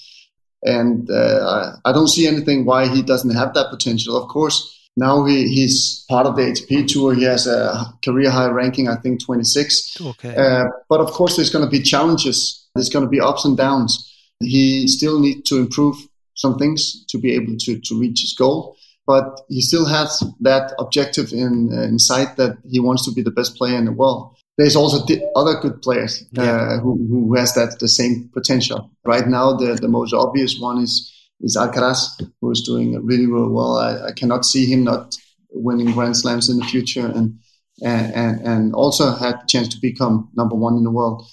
[0.63, 4.17] And uh, I don't see anything why he doesn't have that potential.
[4.17, 7.15] Of course, now he, he's part of the ATP tour.
[7.15, 10.01] He has a career high ranking, I think 26.
[10.01, 10.37] Okay.
[10.37, 12.69] Uh, but of course, there's going to be challenges.
[12.75, 14.07] There's going to be ups and downs.
[14.41, 15.97] He still needs to improve
[16.35, 18.77] some things to be able to, to reach his goal.
[19.07, 23.23] But he still has that objective in, uh, in sight that he wants to be
[23.23, 26.81] the best player in the world there's also the other good players uh, yeah.
[26.81, 28.91] who, who has that the same potential.
[29.07, 30.93] Right now, the, the most obvious one is
[31.41, 33.79] is Alcaraz, who is doing really, really well.
[33.79, 35.17] I, I cannot see him not
[35.53, 37.39] winning Grand Slams in the future, and
[37.83, 41.27] and and also had the chance to become number one in the world.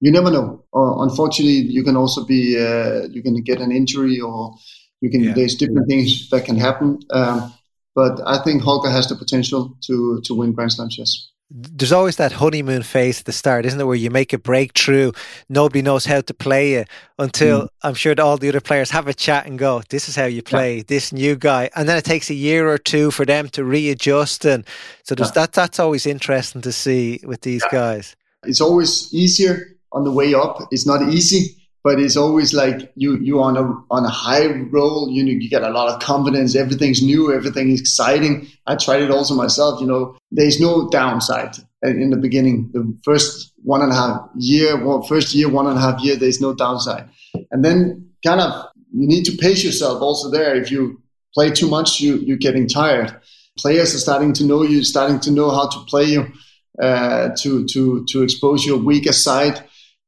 [0.00, 0.64] You never know.
[0.74, 4.56] Uh, unfortunately, you can also be uh, you can get an injury, or
[5.00, 5.22] you can.
[5.22, 5.34] Yeah.
[5.34, 6.98] There's different things that can happen.
[7.10, 7.54] Um,
[7.94, 10.98] but I think Holger has the potential to to win Grand Slams.
[10.98, 14.38] Yes there's always that honeymoon phase at the start, isn't it, where you make a
[14.38, 15.12] breakthrough,
[15.48, 16.84] nobody knows how to play you
[17.16, 17.68] until mm.
[17.84, 20.42] I'm sure all the other players have a chat and go, "This is how you
[20.42, 20.82] play yeah.
[20.88, 24.44] this new guy," and then it takes a year or two for them to readjust,
[24.44, 24.64] and
[25.04, 25.46] so there's yeah.
[25.46, 25.52] that.
[25.52, 27.78] That's always interesting to see with these yeah.
[27.78, 28.16] guys.
[28.42, 30.58] It's always easier on the way up.
[30.72, 35.10] It's not easy but it's always like you you on a on a high roll.
[35.10, 36.56] You know, you get a lot of confidence.
[36.56, 37.32] Everything's new.
[37.32, 38.48] Everything is exciting.
[38.66, 39.80] I tried it also myself.
[39.82, 42.70] You know, there's no downside in the beginning.
[42.72, 46.16] The first one and a half year, well, first year, one and a half year,
[46.16, 47.06] there's no downside,
[47.50, 50.54] and then kind of you need to pace yourself also there.
[50.54, 51.02] If you
[51.34, 53.14] play too much, you you're getting tired.
[53.58, 56.32] Players are starting to know you, starting to know how to play you,
[56.82, 59.62] uh, to to to expose your weaker side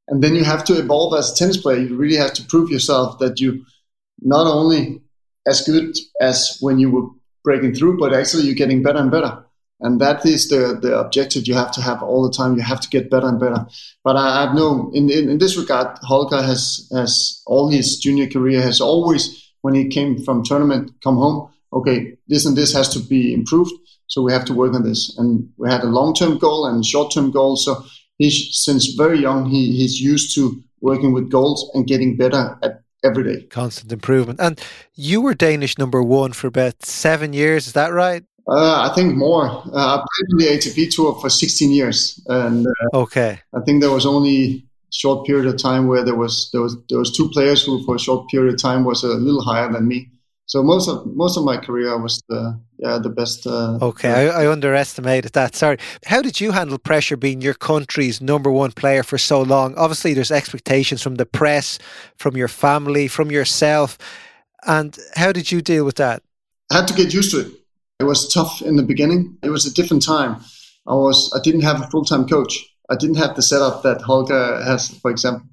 [0.08, 1.78] and then you have to evolve as a tennis player.
[1.78, 3.64] You really have to prove yourself that you
[4.20, 5.02] not only
[5.46, 7.08] as good as when you were
[7.44, 9.44] breaking through, but actually you're getting better and better.
[9.80, 12.56] And that is the, the objective you have to have all the time.
[12.56, 13.66] You have to get better and better.
[14.02, 18.26] But I, have no, in, in, in this regard, Holger has, has all his junior
[18.26, 22.88] career has always, when he came from tournament, come home, okay, this and this has
[22.90, 23.72] to be improved.
[24.06, 25.16] So we have to work on this.
[25.18, 27.56] And we had a long term goal and short term goal.
[27.56, 27.84] So
[28.18, 32.82] he's since very young he, he's used to working with goals and getting better at
[33.04, 33.42] every day.
[33.46, 34.40] Constant improvement.
[34.40, 34.60] And
[34.94, 38.24] you were Danish number one for about seven years, is that right?
[38.48, 39.46] Uh, I think more.
[39.46, 43.80] Uh, I played in the ATP tour for 16 years, and uh, okay, I think
[43.80, 47.10] there was only a short period of time where there was there was there was
[47.10, 50.08] two players who, for a short period of time, was a little higher than me.
[50.46, 53.46] So most of most of my career was the yeah the best.
[53.46, 55.56] Uh, okay, I, I, underestimated that.
[55.56, 55.76] Sorry.
[56.04, 59.74] How did you handle pressure being your country's number one player for so long?
[59.76, 61.80] Obviously, there's expectations from the press,
[62.16, 63.98] from your family, from yourself,
[64.66, 66.22] and how did you deal with that?
[66.70, 67.52] I had to get used to it.
[67.98, 69.38] It was tough in the beginning.
[69.42, 70.36] It was a different time.
[70.86, 72.64] I was I didn't have a full time coach.
[72.88, 75.48] I didn't have the setup that Holger has, for example.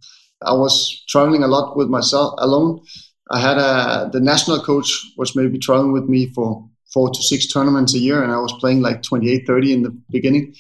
[0.46, 2.82] I was traveling a lot with myself alone.
[3.32, 7.48] I had a the national coach was maybe traveling with me for four to six
[7.48, 10.54] tournaments a year, and I was playing like 28, 30 in the beginning.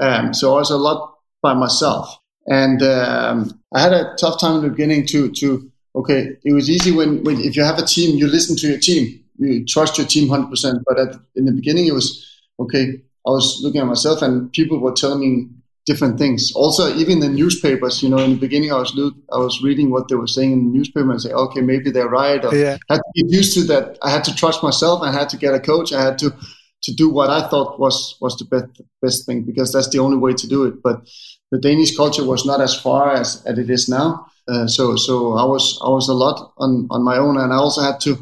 [0.00, 4.56] Um, so I was a lot by myself, and um, I had a tough time
[4.56, 6.36] in the beginning to to okay.
[6.44, 9.22] It was easy when, when if you have a team, you listen to your team,
[9.38, 10.50] you trust your team 100.
[10.50, 12.26] percent But at, in the beginning, it was
[12.58, 13.00] okay.
[13.26, 15.48] I was looking at myself, and people were telling me
[15.86, 16.52] different things.
[16.54, 18.92] Also, even the newspapers, you know, in the beginning, I was
[19.32, 22.08] I was reading what they were saying in the newspaper and say, okay, maybe they're
[22.08, 22.44] right.
[22.44, 22.76] Or yeah.
[22.90, 23.96] I had to get used to that.
[24.02, 25.00] I had to trust myself.
[25.02, 25.92] I had to get a coach.
[25.92, 26.34] I had to
[26.82, 30.18] to do what I thought was was the best best thing because that's the only
[30.18, 30.82] way to do it.
[30.82, 31.08] But
[31.50, 34.26] the Danish culture was not as far as, as it is now.
[34.48, 37.56] Uh, so so I was I was a lot on on my own, and I
[37.56, 38.18] also had to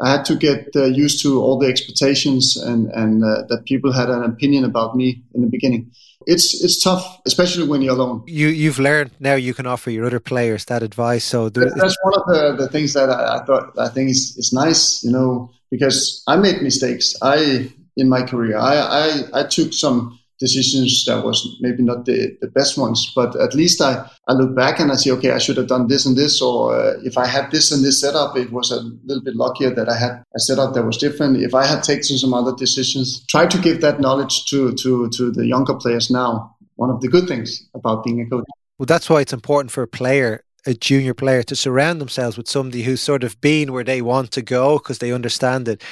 [0.00, 3.92] I had to get uh, used to all the expectations and and uh, that people
[3.92, 5.90] had an opinion about me in the beginning.
[6.26, 8.22] It's it's tough, especially when you're alone.
[8.26, 11.24] You you've learned now you can offer your other players that advice.
[11.24, 14.36] So there, that's one of the, the things that I, I thought I think is,
[14.36, 17.16] is nice, you know, because I made mistakes.
[17.22, 22.36] I in my career, I I, I took some decisions that was maybe not the,
[22.40, 25.38] the best ones, but at least I, I look back and I say, okay, I
[25.38, 28.36] should have done this and this, or uh, if I had this and this setup,
[28.36, 31.42] it was a little bit luckier that I had a setup that was different.
[31.42, 35.30] If I had taken some other decisions, try to give that knowledge to, to, to
[35.30, 36.54] the younger players now.
[36.76, 38.44] One of the good things about being a coach.
[38.78, 42.48] Well, that's why it's important for a player a junior player to surround themselves with
[42.48, 45.82] somebody who's sort of been where they want to go because they understand it.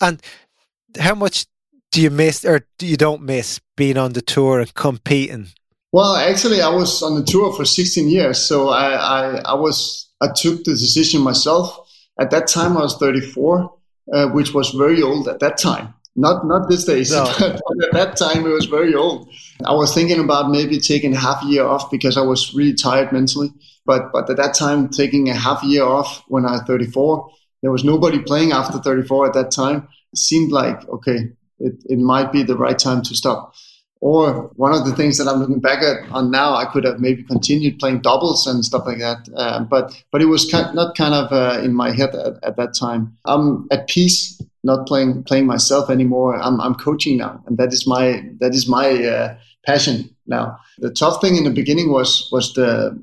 [0.00, 0.22] And
[0.98, 1.46] how much
[1.92, 5.48] do you miss or do you don't miss being on the tour and competing?
[5.92, 10.08] Well, actually, I was on the tour for 16 years, so I, I, I was
[10.20, 11.88] I took the decision myself.
[12.20, 13.74] At that time, I was 34,
[14.12, 15.94] uh, which was very old at that time.
[16.16, 17.22] Not not these days, no.
[17.40, 19.28] at that time it was very old.
[19.64, 23.12] I was thinking about maybe taking half a year off because I was really tired
[23.12, 23.50] mentally.
[23.86, 27.30] But but at that time, taking a half year off when I was 34,
[27.62, 29.88] there was nobody playing after 34 at that time.
[30.12, 33.54] It seemed like okay, it, it might be the right time to stop.
[34.02, 37.00] Or one of the things that I'm looking back at on now, I could have
[37.00, 39.28] maybe continued playing doubles and stuff like that.
[39.36, 42.56] Uh, but but it was kind, not kind of uh, in my head at, at,
[42.56, 43.14] that time.
[43.26, 46.34] I'm at peace, not playing playing myself anymore.
[46.40, 50.58] I'm I'm coaching now, and that is my that is my uh, passion now.
[50.78, 52.98] The tough thing in the beginning was was the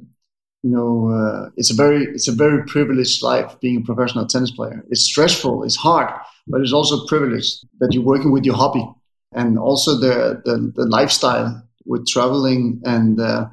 [0.64, 4.50] you know uh, it's a very it's a very privileged life being a professional tennis
[4.50, 4.84] player.
[4.90, 6.10] It's stressful, it's hard
[6.48, 8.88] but it's also a privilege that you're working with your hobby
[9.34, 13.46] and also the, the, the lifestyle with traveling and, uh,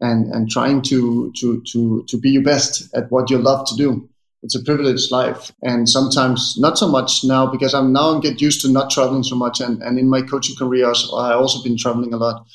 [0.00, 3.76] and, and trying to, to, to, to be your best at what you love to
[3.76, 4.08] do.
[4.42, 5.50] It's a privileged life.
[5.62, 9.24] And sometimes not so much now because I'm now I get used to not traveling
[9.24, 9.60] so much.
[9.60, 12.46] And, and in my coaching career, I also been traveling a lot.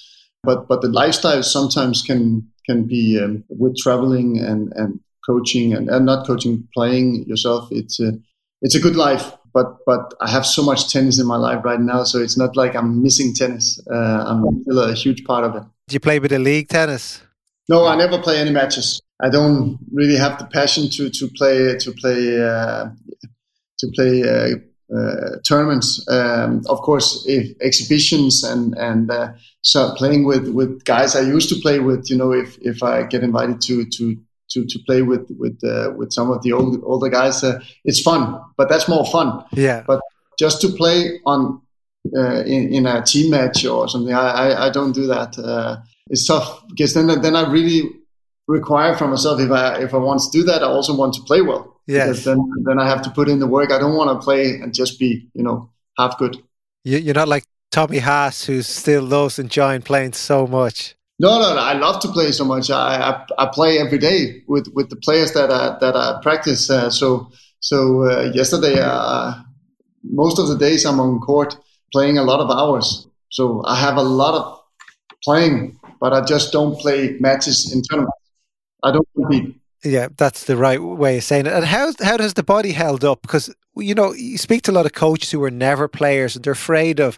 [0.44, 5.90] But, but the lifestyle sometimes can, can be um, with traveling and, and coaching and,
[5.90, 7.68] and not coaching, playing yourself.
[7.72, 8.14] It's a,
[8.62, 11.80] it's a good life but but I have so much tennis in my life right
[11.80, 13.80] now, so it's not like I'm missing tennis.
[13.90, 15.64] Uh, I'm still a huge part of it.
[15.88, 17.22] Do you play a bit of league tennis?
[17.70, 19.02] No, I never play any matches.
[19.22, 22.90] I don't really have the passion to to play to play uh,
[23.80, 24.56] to play uh,
[24.96, 26.06] uh tournaments.
[26.10, 31.50] Um, of course, if exhibitions and and uh, so playing with with guys I used
[31.50, 34.18] to play with, you know, if if I get invited to to
[34.52, 37.44] to to play with with uh, with some of the old, older guys.
[37.44, 39.44] Uh, it's fun, but that's more fun.
[39.54, 39.84] Yeah.
[39.86, 40.02] But
[40.40, 41.62] just to play on
[42.16, 45.38] uh, in, in a team match or something, I I, I don't do that.
[45.38, 45.78] Uh,
[46.10, 47.90] it's tough because then then I really
[48.48, 51.22] require from myself if I if I want to do that, I also want to
[51.22, 51.80] play well.
[51.86, 53.72] Because then then I have to put in the work.
[53.72, 56.38] I don't want to play and just be you know half good.
[56.84, 60.96] You, you're not like Tommy Haas, who's still loves enjoying playing so much.
[61.20, 62.70] No, no, no, I love to play so much.
[62.70, 66.70] I, I, I play every day with, with the players that I, that I practice.
[66.70, 67.32] Uh, so
[67.64, 69.36] so uh, yesterday, uh,
[70.04, 71.56] most of the days I'm on court
[71.94, 73.08] playing a lot of hours.
[73.30, 74.62] So I have a lot of
[75.24, 78.18] playing, but I just don't play matches in tournaments.
[78.84, 79.56] I don't compete.
[79.86, 81.54] Yeah, that's the right way of saying it.
[81.54, 83.22] And how how does the body held up?
[83.22, 86.44] Because you know you speak to a lot of coaches who are never players and
[86.44, 87.18] they're afraid of,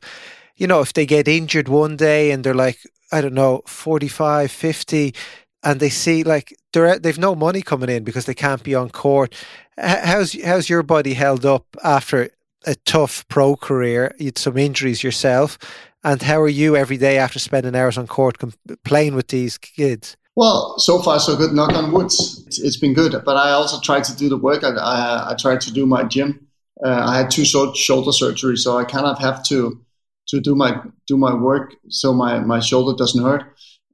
[0.58, 2.80] you know, if they get injured one day and they're like,
[3.16, 5.16] I don't know, 45, 50,
[5.64, 8.90] and they see like they're they've no money coming in because they can't be on
[8.90, 9.34] court.
[9.78, 12.30] How's how's your body held up after
[12.66, 14.14] a tough pro career?
[14.20, 15.58] You had some injuries yourself,
[16.04, 18.36] and how are you every day after spending hours on court
[18.84, 20.18] playing with these kids?
[20.36, 21.54] Well, so far so good.
[21.54, 23.14] Knock on wood, it's, it's been good.
[23.24, 24.64] But I also try to do the work.
[24.66, 26.48] I, I, I try to do my gym
[26.84, 29.80] Uh, I had two shoulder surgeries, so I kind of have to
[30.28, 33.44] to do my do my work so my, my shoulder doesn't hurt,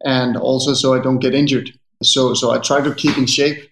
[0.03, 1.71] and also so I don't get injured.
[2.03, 3.69] So so I try to keep in shape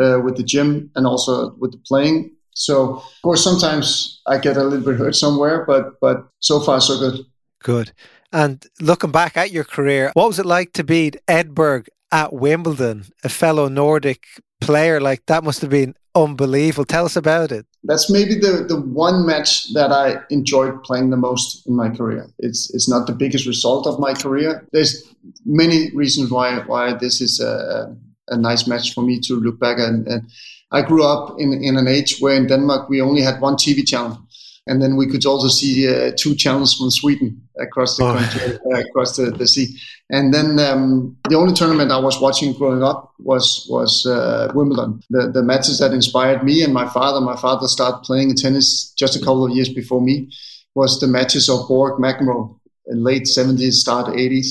[0.00, 2.32] uh, with the gym and also with the playing.
[2.54, 6.80] So of course sometimes I get a little bit hurt somewhere, but but so far
[6.80, 7.26] so good.
[7.62, 7.92] Good.
[8.32, 13.06] And looking back at your career, what was it like to beat Edberg at Wimbledon,
[13.24, 14.24] a fellow Nordic
[14.60, 15.00] player?
[15.00, 16.84] Like that must have been unbelievable.
[16.84, 17.66] Tell us about it.
[17.84, 22.26] That's maybe the, the one match that I enjoyed playing the most in my career.
[22.38, 24.66] It's it's not the biggest result of my career.
[24.72, 25.06] There's
[25.44, 27.94] many reasons why why this is a,
[28.28, 30.30] a nice match for me to look back and, and
[30.72, 33.86] I grew up in, in an age where in Denmark we only had one TV
[33.86, 34.18] channel
[34.66, 38.14] and then we could also see uh, two channels from Sweden across the oh.
[38.14, 39.78] country, uh, across the, the sea.
[40.10, 45.02] And then um, the only tournament I was watching growing up was was uh, Wimbledon.
[45.10, 47.20] The the matches that inspired me and my father.
[47.20, 50.30] My father started playing tennis just a couple of years before me.
[50.74, 54.48] Was the matches of Borg McEnroe in late seventies, start eighties,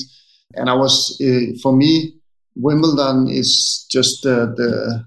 [0.54, 2.14] and I was uh, for me
[2.56, 5.04] Wimbledon is just the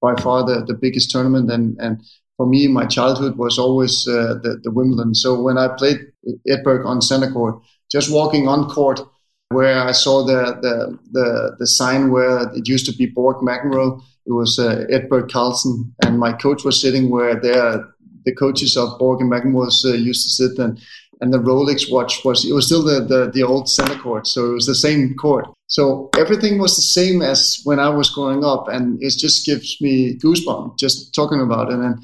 [0.00, 2.02] by far the, the biggest tournament and and
[2.38, 5.14] for me, my childhood was always uh, the, the Wimbledon.
[5.14, 5.98] So when I played
[6.48, 7.60] Edberg on center court,
[7.92, 9.00] just walking on court
[9.50, 14.00] where I saw the, the, the, the sign where it used to be Borg McEnroe,
[14.24, 17.84] it was uh, Edberg Carlsen, and my coach was sitting where there
[18.24, 20.78] the coaches of Borg and McEnroe uh, used to sit, and
[21.20, 24.50] and the Rolex watch was it was still the, the the old center court, so
[24.50, 25.46] it was the same court.
[25.66, 29.80] So everything was the same as when I was growing up, and it just gives
[29.80, 31.78] me goosebumps just talking about it.
[31.78, 31.98] And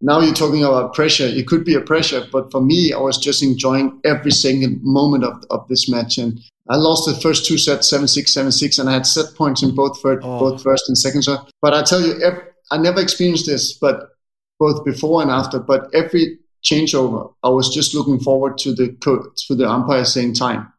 [0.00, 1.26] now you're talking about pressure.
[1.26, 5.24] It could be a pressure, but for me, I was just enjoying every single moment
[5.24, 6.18] of, of this match.
[6.18, 6.38] And
[6.68, 9.62] I lost the first two sets, 7 6, 7 6, and I had set points
[9.62, 10.38] in both, first, oh.
[10.38, 11.40] both first and second set.
[11.62, 14.10] But I tell you, every, I never experienced this, but
[14.58, 15.58] both before and after.
[15.58, 20.70] But every changeover, I was just looking forward to the to the umpire saying time.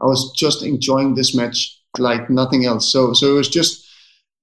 [0.00, 2.90] I was just enjoying this match like nothing else.
[2.90, 3.86] So so it was just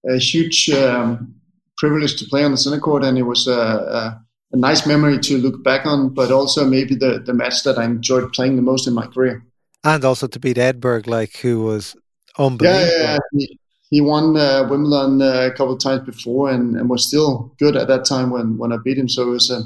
[0.10, 1.36] a huge um,
[1.78, 5.20] privilege to play on the center court, and it was a, a, a, nice memory
[5.20, 6.10] to look back on.
[6.14, 9.44] But also maybe the the match that I enjoyed playing the most in my career,
[9.84, 11.96] and also to beat Edberg, like who was
[12.38, 12.82] unbelievable.
[12.82, 13.60] Yeah, yeah, He,
[13.90, 17.76] he won uh, Wimbledon uh, a couple of times before, and, and was still good
[17.78, 19.10] at that time when when I beat him.
[19.10, 19.60] So it was a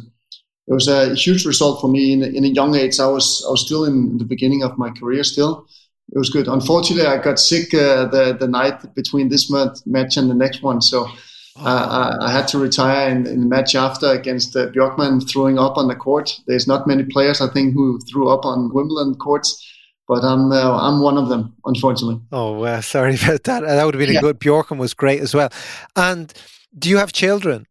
[0.68, 2.99] it was a huge result for me in, in a young age.
[2.99, 5.68] I was I was still in the beginning of my career still.
[6.14, 6.47] It was good.
[6.47, 10.82] Unfortunately, I got sick uh, the the night between this match and the next one,
[10.82, 11.07] so
[11.58, 15.78] uh, I, had to retire in, in, the match after against uh, Bjorkman throwing up
[15.78, 16.39] on the court.
[16.47, 19.62] There's not many players, I think, who threw up on Wimbledon courts,
[20.08, 22.22] but I'm uh, I'm one of them, unfortunately.
[22.32, 23.64] Oh, uh, sorry about that.
[23.64, 24.20] That would have been yeah.
[24.20, 24.39] a good.
[24.39, 25.52] Bjorkman was great as well.
[25.95, 26.34] And
[26.78, 27.68] do you have children?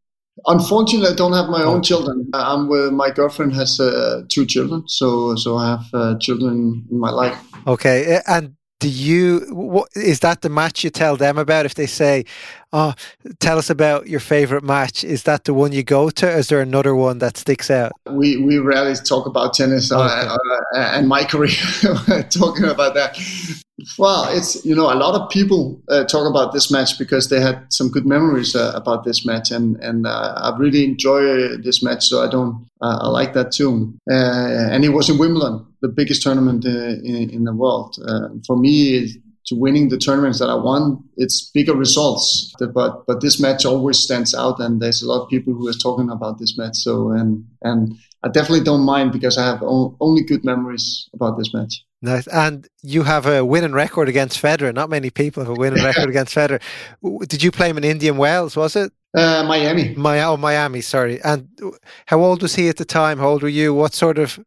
[0.46, 2.30] Unfortunately, I don't have my own children.
[2.32, 6.98] I'm with my girlfriend has uh, two children, so so I have uh, children in
[6.98, 7.38] my life.
[7.66, 11.66] Okay, and do you what, is that the match you tell them about?
[11.66, 12.24] If they say
[12.72, 12.94] oh
[13.38, 16.60] tell us about your favorite match is that the one you go to is there
[16.60, 17.92] another one that sticks out?
[18.10, 20.28] We we rarely talk about tennis uh, okay.
[20.28, 21.50] uh, uh, and my career
[22.30, 23.16] talking about that
[23.98, 27.40] well it's you know a lot of people uh, talk about this match because they
[27.40, 31.82] had some good memories uh, about this match and and uh, i really enjoy this
[31.82, 36.22] match so i don't i like that too and it was in wimbledon the biggest
[36.22, 37.96] tournament in, in the world
[38.46, 39.20] for me
[39.50, 42.54] to winning the tournaments that I won, it's bigger results.
[42.58, 45.72] But but this match always stands out, and there's a lot of people who are
[45.72, 46.76] talking about this match.
[46.76, 51.52] So and and I definitely don't mind because I have only good memories about this
[51.52, 51.84] match.
[52.02, 52.26] Nice.
[52.28, 54.72] And you have a winning record against Federer.
[54.72, 56.60] Not many people have a winning record against Federer.
[57.28, 58.92] Did you play him in Indian Wells, was it?
[59.14, 59.94] Uh, Miami.
[59.96, 61.20] My, oh, Miami, sorry.
[61.22, 61.48] And
[62.06, 63.18] how old was he at the time?
[63.18, 63.74] How old were you?
[63.74, 64.38] What sort of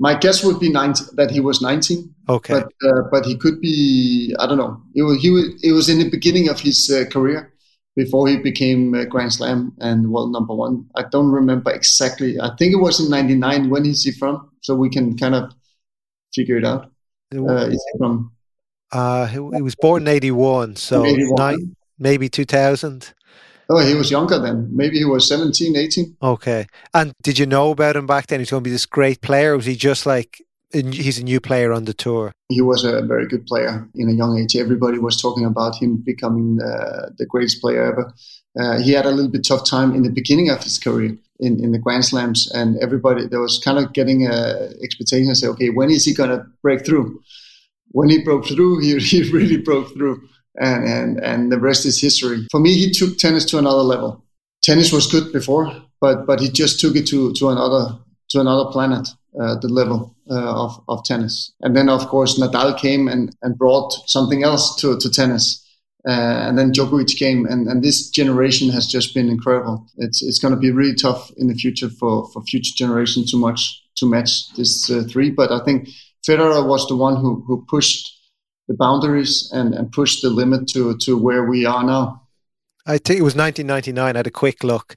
[0.00, 2.12] my guess would be 19, that he was 19.
[2.30, 2.54] Okay.
[2.54, 4.82] But, uh, but he could be, I don't know.
[4.94, 7.52] It was, he was, it was in the beginning of his uh, career
[7.96, 10.86] before he became uh, Grand Slam and world number one.
[10.96, 12.40] I don't remember exactly.
[12.40, 13.68] I think it was in 99.
[13.68, 14.50] When is he from?
[14.62, 15.52] So we can kind of
[16.34, 16.90] figure it out.
[17.34, 18.32] Uh, is he from?
[18.92, 20.76] Uh, he, he was born in 81.
[20.76, 21.34] So 81.
[21.36, 23.14] Nine, maybe 2000.
[23.72, 24.68] Oh, he was younger then.
[24.72, 26.16] Maybe he was 17, 18.
[26.20, 26.66] Okay.
[26.92, 28.40] And did you know about him back then?
[28.40, 29.56] He's going to be this great player.
[29.56, 32.32] was he just like he's a new player on the tour?
[32.48, 34.56] He was a very good player in a young age.
[34.56, 38.12] Everybody was talking about him becoming uh, the greatest player ever.
[38.58, 41.62] Uh, he had a little bit tough time in the beginning of his career in,
[41.62, 45.70] in the Grand Slams, and everybody there was kind of getting a expectation say, okay,
[45.70, 47.20] when is he going to break through?
[47.92, 50.20] When he broke through, he, he really broke through
[50.56, 52.46] and, and, and the rest is history.
[52.50, 54.24] For me, he took tennis to another level.
[54.62, 57.98] Tennis was good before, but but he just took it to to another
[58.30, 59.08] to another planet,
[59.40, 61.52] uh, the level uh, of of tennis.
[61.62, 65.66] And then of course Nadal came and and brought something else to to tennis.
[66.08, 69.86] Uh, and then Djokovic came, and, and this generation has just been incredible.
[69.98, 73.54] It's it's going to be really tough in the future for, for future generations to
[73.96, 75.30] to match this uh, three.
[75.30, 75.90] But I think
[76.26, 78.16] Federer was the one who who pushed
[78.66, 82.22] the boundaries and, and pushed the limit to to where we are now.
[82.86, 84.16] I think it was 1999.
[84.16, 84.96] I had a quick look.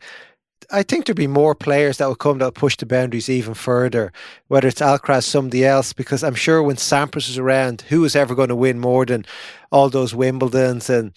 [0.71, 3.53] I think there'll be more players that will come that will push the boundaries even
[3.53, 4.11] further,
[4.47, 8.35] whether it's Alcaraz, somebody else, because I'm sure when Sampras was around, who was ever
[8.35, 9.25] going to win more than
[9.71, 10.89] all those Wimbledons?
[10.89, 11.13] And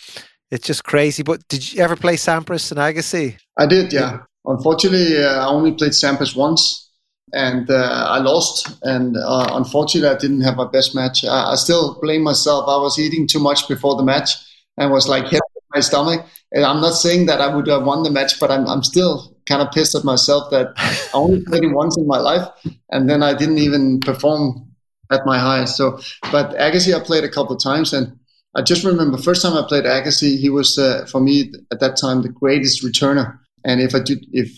[0.50, 1.22] it's just crazy.
[1.22, 3.38] But did you ever play Sampras and Agassi?
[3.56, 4.20] I did, yeah.
[4.44, 6.90] Unfortunately, uh, I only played Sampras once
[7.32, 8.76] and uh, I lost.
[8.82, 11.24] And uh, unfortunately, I didn't have my best match.
[11.24, 12.68] I, I, still blame myself.
[12.68, 14.30] I was eating too much before the match
[14.78, 15.42] and was like hit
[15.74, 16.24] my stomach.
[16.52, 19.35] And I'm not saying that I would have won the match, but I'm, I'm still
[19.46, 22.48] kind of pissed at myself that I only played it once in my life,
[22.90, 24.66] and then I didn't even perform
[25.10, 25.76] at my highest.
[25.76, 25.98] So,
[26.32, 28.18] but Agassi I played a couple times, and
[28.54, 31.96] I just remember first time I played Agassi, he was uh, for me at that
[31.96, 33.38] time the greatest returner.
[33.64, 34.50] And if I did, if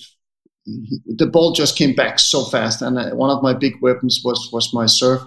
[1.07, 4.51] the ball just came back so fast, and uh, one of my big weapons was
[4.53, 5.22] was my serve,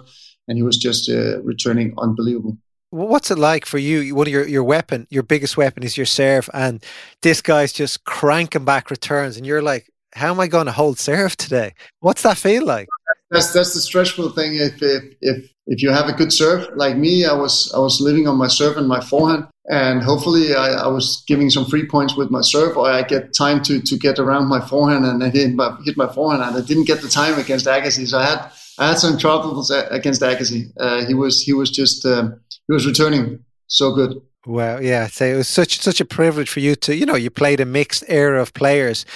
[0.48, 2.56] and he was just uh, returning unbelievable.
[2.92, 4.14] What's it like for you?
[4.14, 6.84] What your your weapon, your biggest weapon is your serve, and
[7.22, 10.98] this guy's just cranking back returns, and you're like, "How am I going to hold
[10.98, 12.88] serve today?" What's that feel like?
[13.30, 14.56] That's that's the stressful thing.
[14.56, 17.98] If if if if you have a good serve, like me, I was I was
[18.02, 21.86] living on my serve and my forehand, and hopefully I, I was giving some free
[21.86, 25.24] points with my serve, or I get time to to get around my forehand and
[25.24, 28.18] I hit my hit my forehand, and I didn't get the time against Agassi, so
[28.18, 30.70] I had I had some troubles against Agassi.
[30.78, 32.04] Uh, he was he was just.
[32.04, 32.32] Uh,
[32.68, 34.20] he was returning so good.
[34.46, 37.30] Well, yeah, so it was such such a privilege for you to, you know, you
[37.30, 39.06] played a mixed era of players,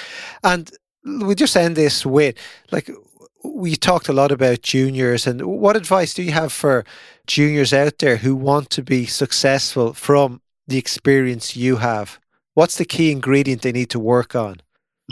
[0.45, 0.71] and
[1.05, 2.37] we just end this with
[2.71, 2.91] like
[3.45, 6.85] we talked a lot about juniors, and what advice do you have for
[7.27, 12.21] juniors out there who want to be successful from the experience you have?
[12.55, 14.61] What's the key ingredient they need to work on?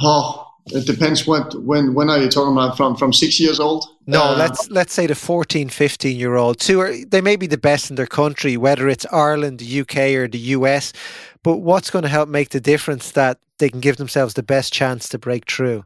[0.01, 3.85] Oh, it depends what when when are you talking about from from six years old?
[4.07, 7.47] No uh, let's let's say the 14 15 year olds who are they may be
[7.47, 10.93] the best in their country whether it's ireland the uk or the us
[11.43, 14.73] but what's going to help make the difference that they can give themselves the best
[14.73, 15.85] chance to break through?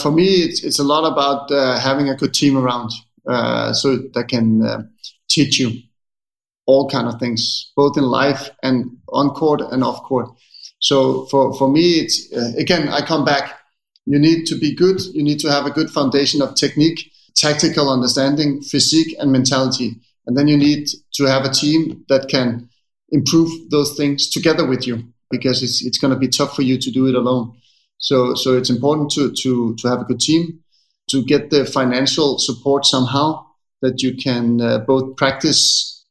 [0.00, 2.90] For me it's, it's a lot about uh, having a good team around
[3.26, 4.82] uh, so that can uh,
[5.28, 5.72] teach you
[6.66, 10.28] all kind of things both in life and on court and off court.
[10.80, 13.57] So for for me it's uh, again i come back
[14.08, 15.02] you need to be good.
[15.12, 20.00] You need to have a good foundation of technique, tactical understanding, physique, and mentality.
[20.26, 22.70] And then you need to have a team that can
[23.10, 26.78] improve those things together with you because it's, it's going to be tough for you
[26.78, 27.54] to do it alone.
[27.98, 30.60] So, so it's important to, to, to have a good team,
[31.10, 33.44] to get the financial support somehow
[33.82, 36.02] that you can uh, both practice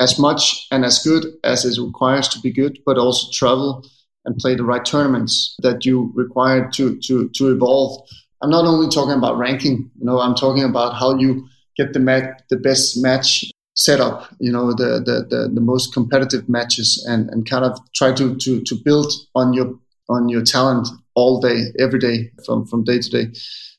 [0.00, 3.84] as much and as good as it requires to be good, but also travel
[4.24, 8.08] and play the right tournaments that you require to to to evolve.
[8.42, 11.46] I'm not only talking about ranking, you know, I'm talking about how you
[11.76, 13.44] get the match, the best match
[13.74, 18.12] setup, you know, the, the the, the most competitive matches, and and kind of try
[18.12, 22.84] to to to build on your on your talent all day, every day, from from
[22.84, 23.26] day to day.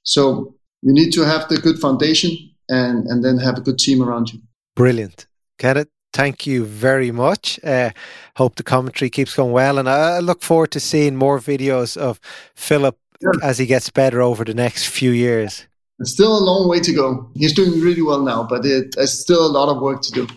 [0.04, 2.32] So you need to have the good foundation
[2.70, 4.42] and and then have a good team around you.
[4.76, 5.28] Brilliant.
[5.60, 5.90] Get it?
[6.14, 7.60] Thank you very much.
[7.64, 7.92] Uh,
[8.38, 12.20] hope the commentary keeps going well, and I look forward to seeing more videos of
[12.56, 13.34] Philip sure.
[13.44, 15.68] as he gets better over the next few years.
[16.00, 17.30] It's still a long way to go.
[17.36, 20.28] He's doing really well now, but it, there's still a lot of work to do.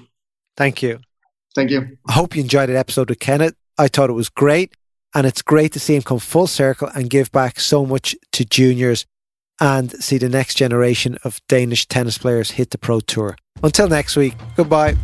[0.57, 1.01] Thank you.
[1.55, 1.97] Thank you.
[2.09, 3.55] I hope you enjoyed that episode with Kenneth.
[3.79, 4.74] I thought it was great,
[5.14, 8.45] and it's great to see him come full circle and give back so much to
[8.45, 9.07] juniors
[9.61, 13.37] and see the next generation of Danish tennis players hit the pro tour.
[13.62, 14.97] Until next week, goodbye.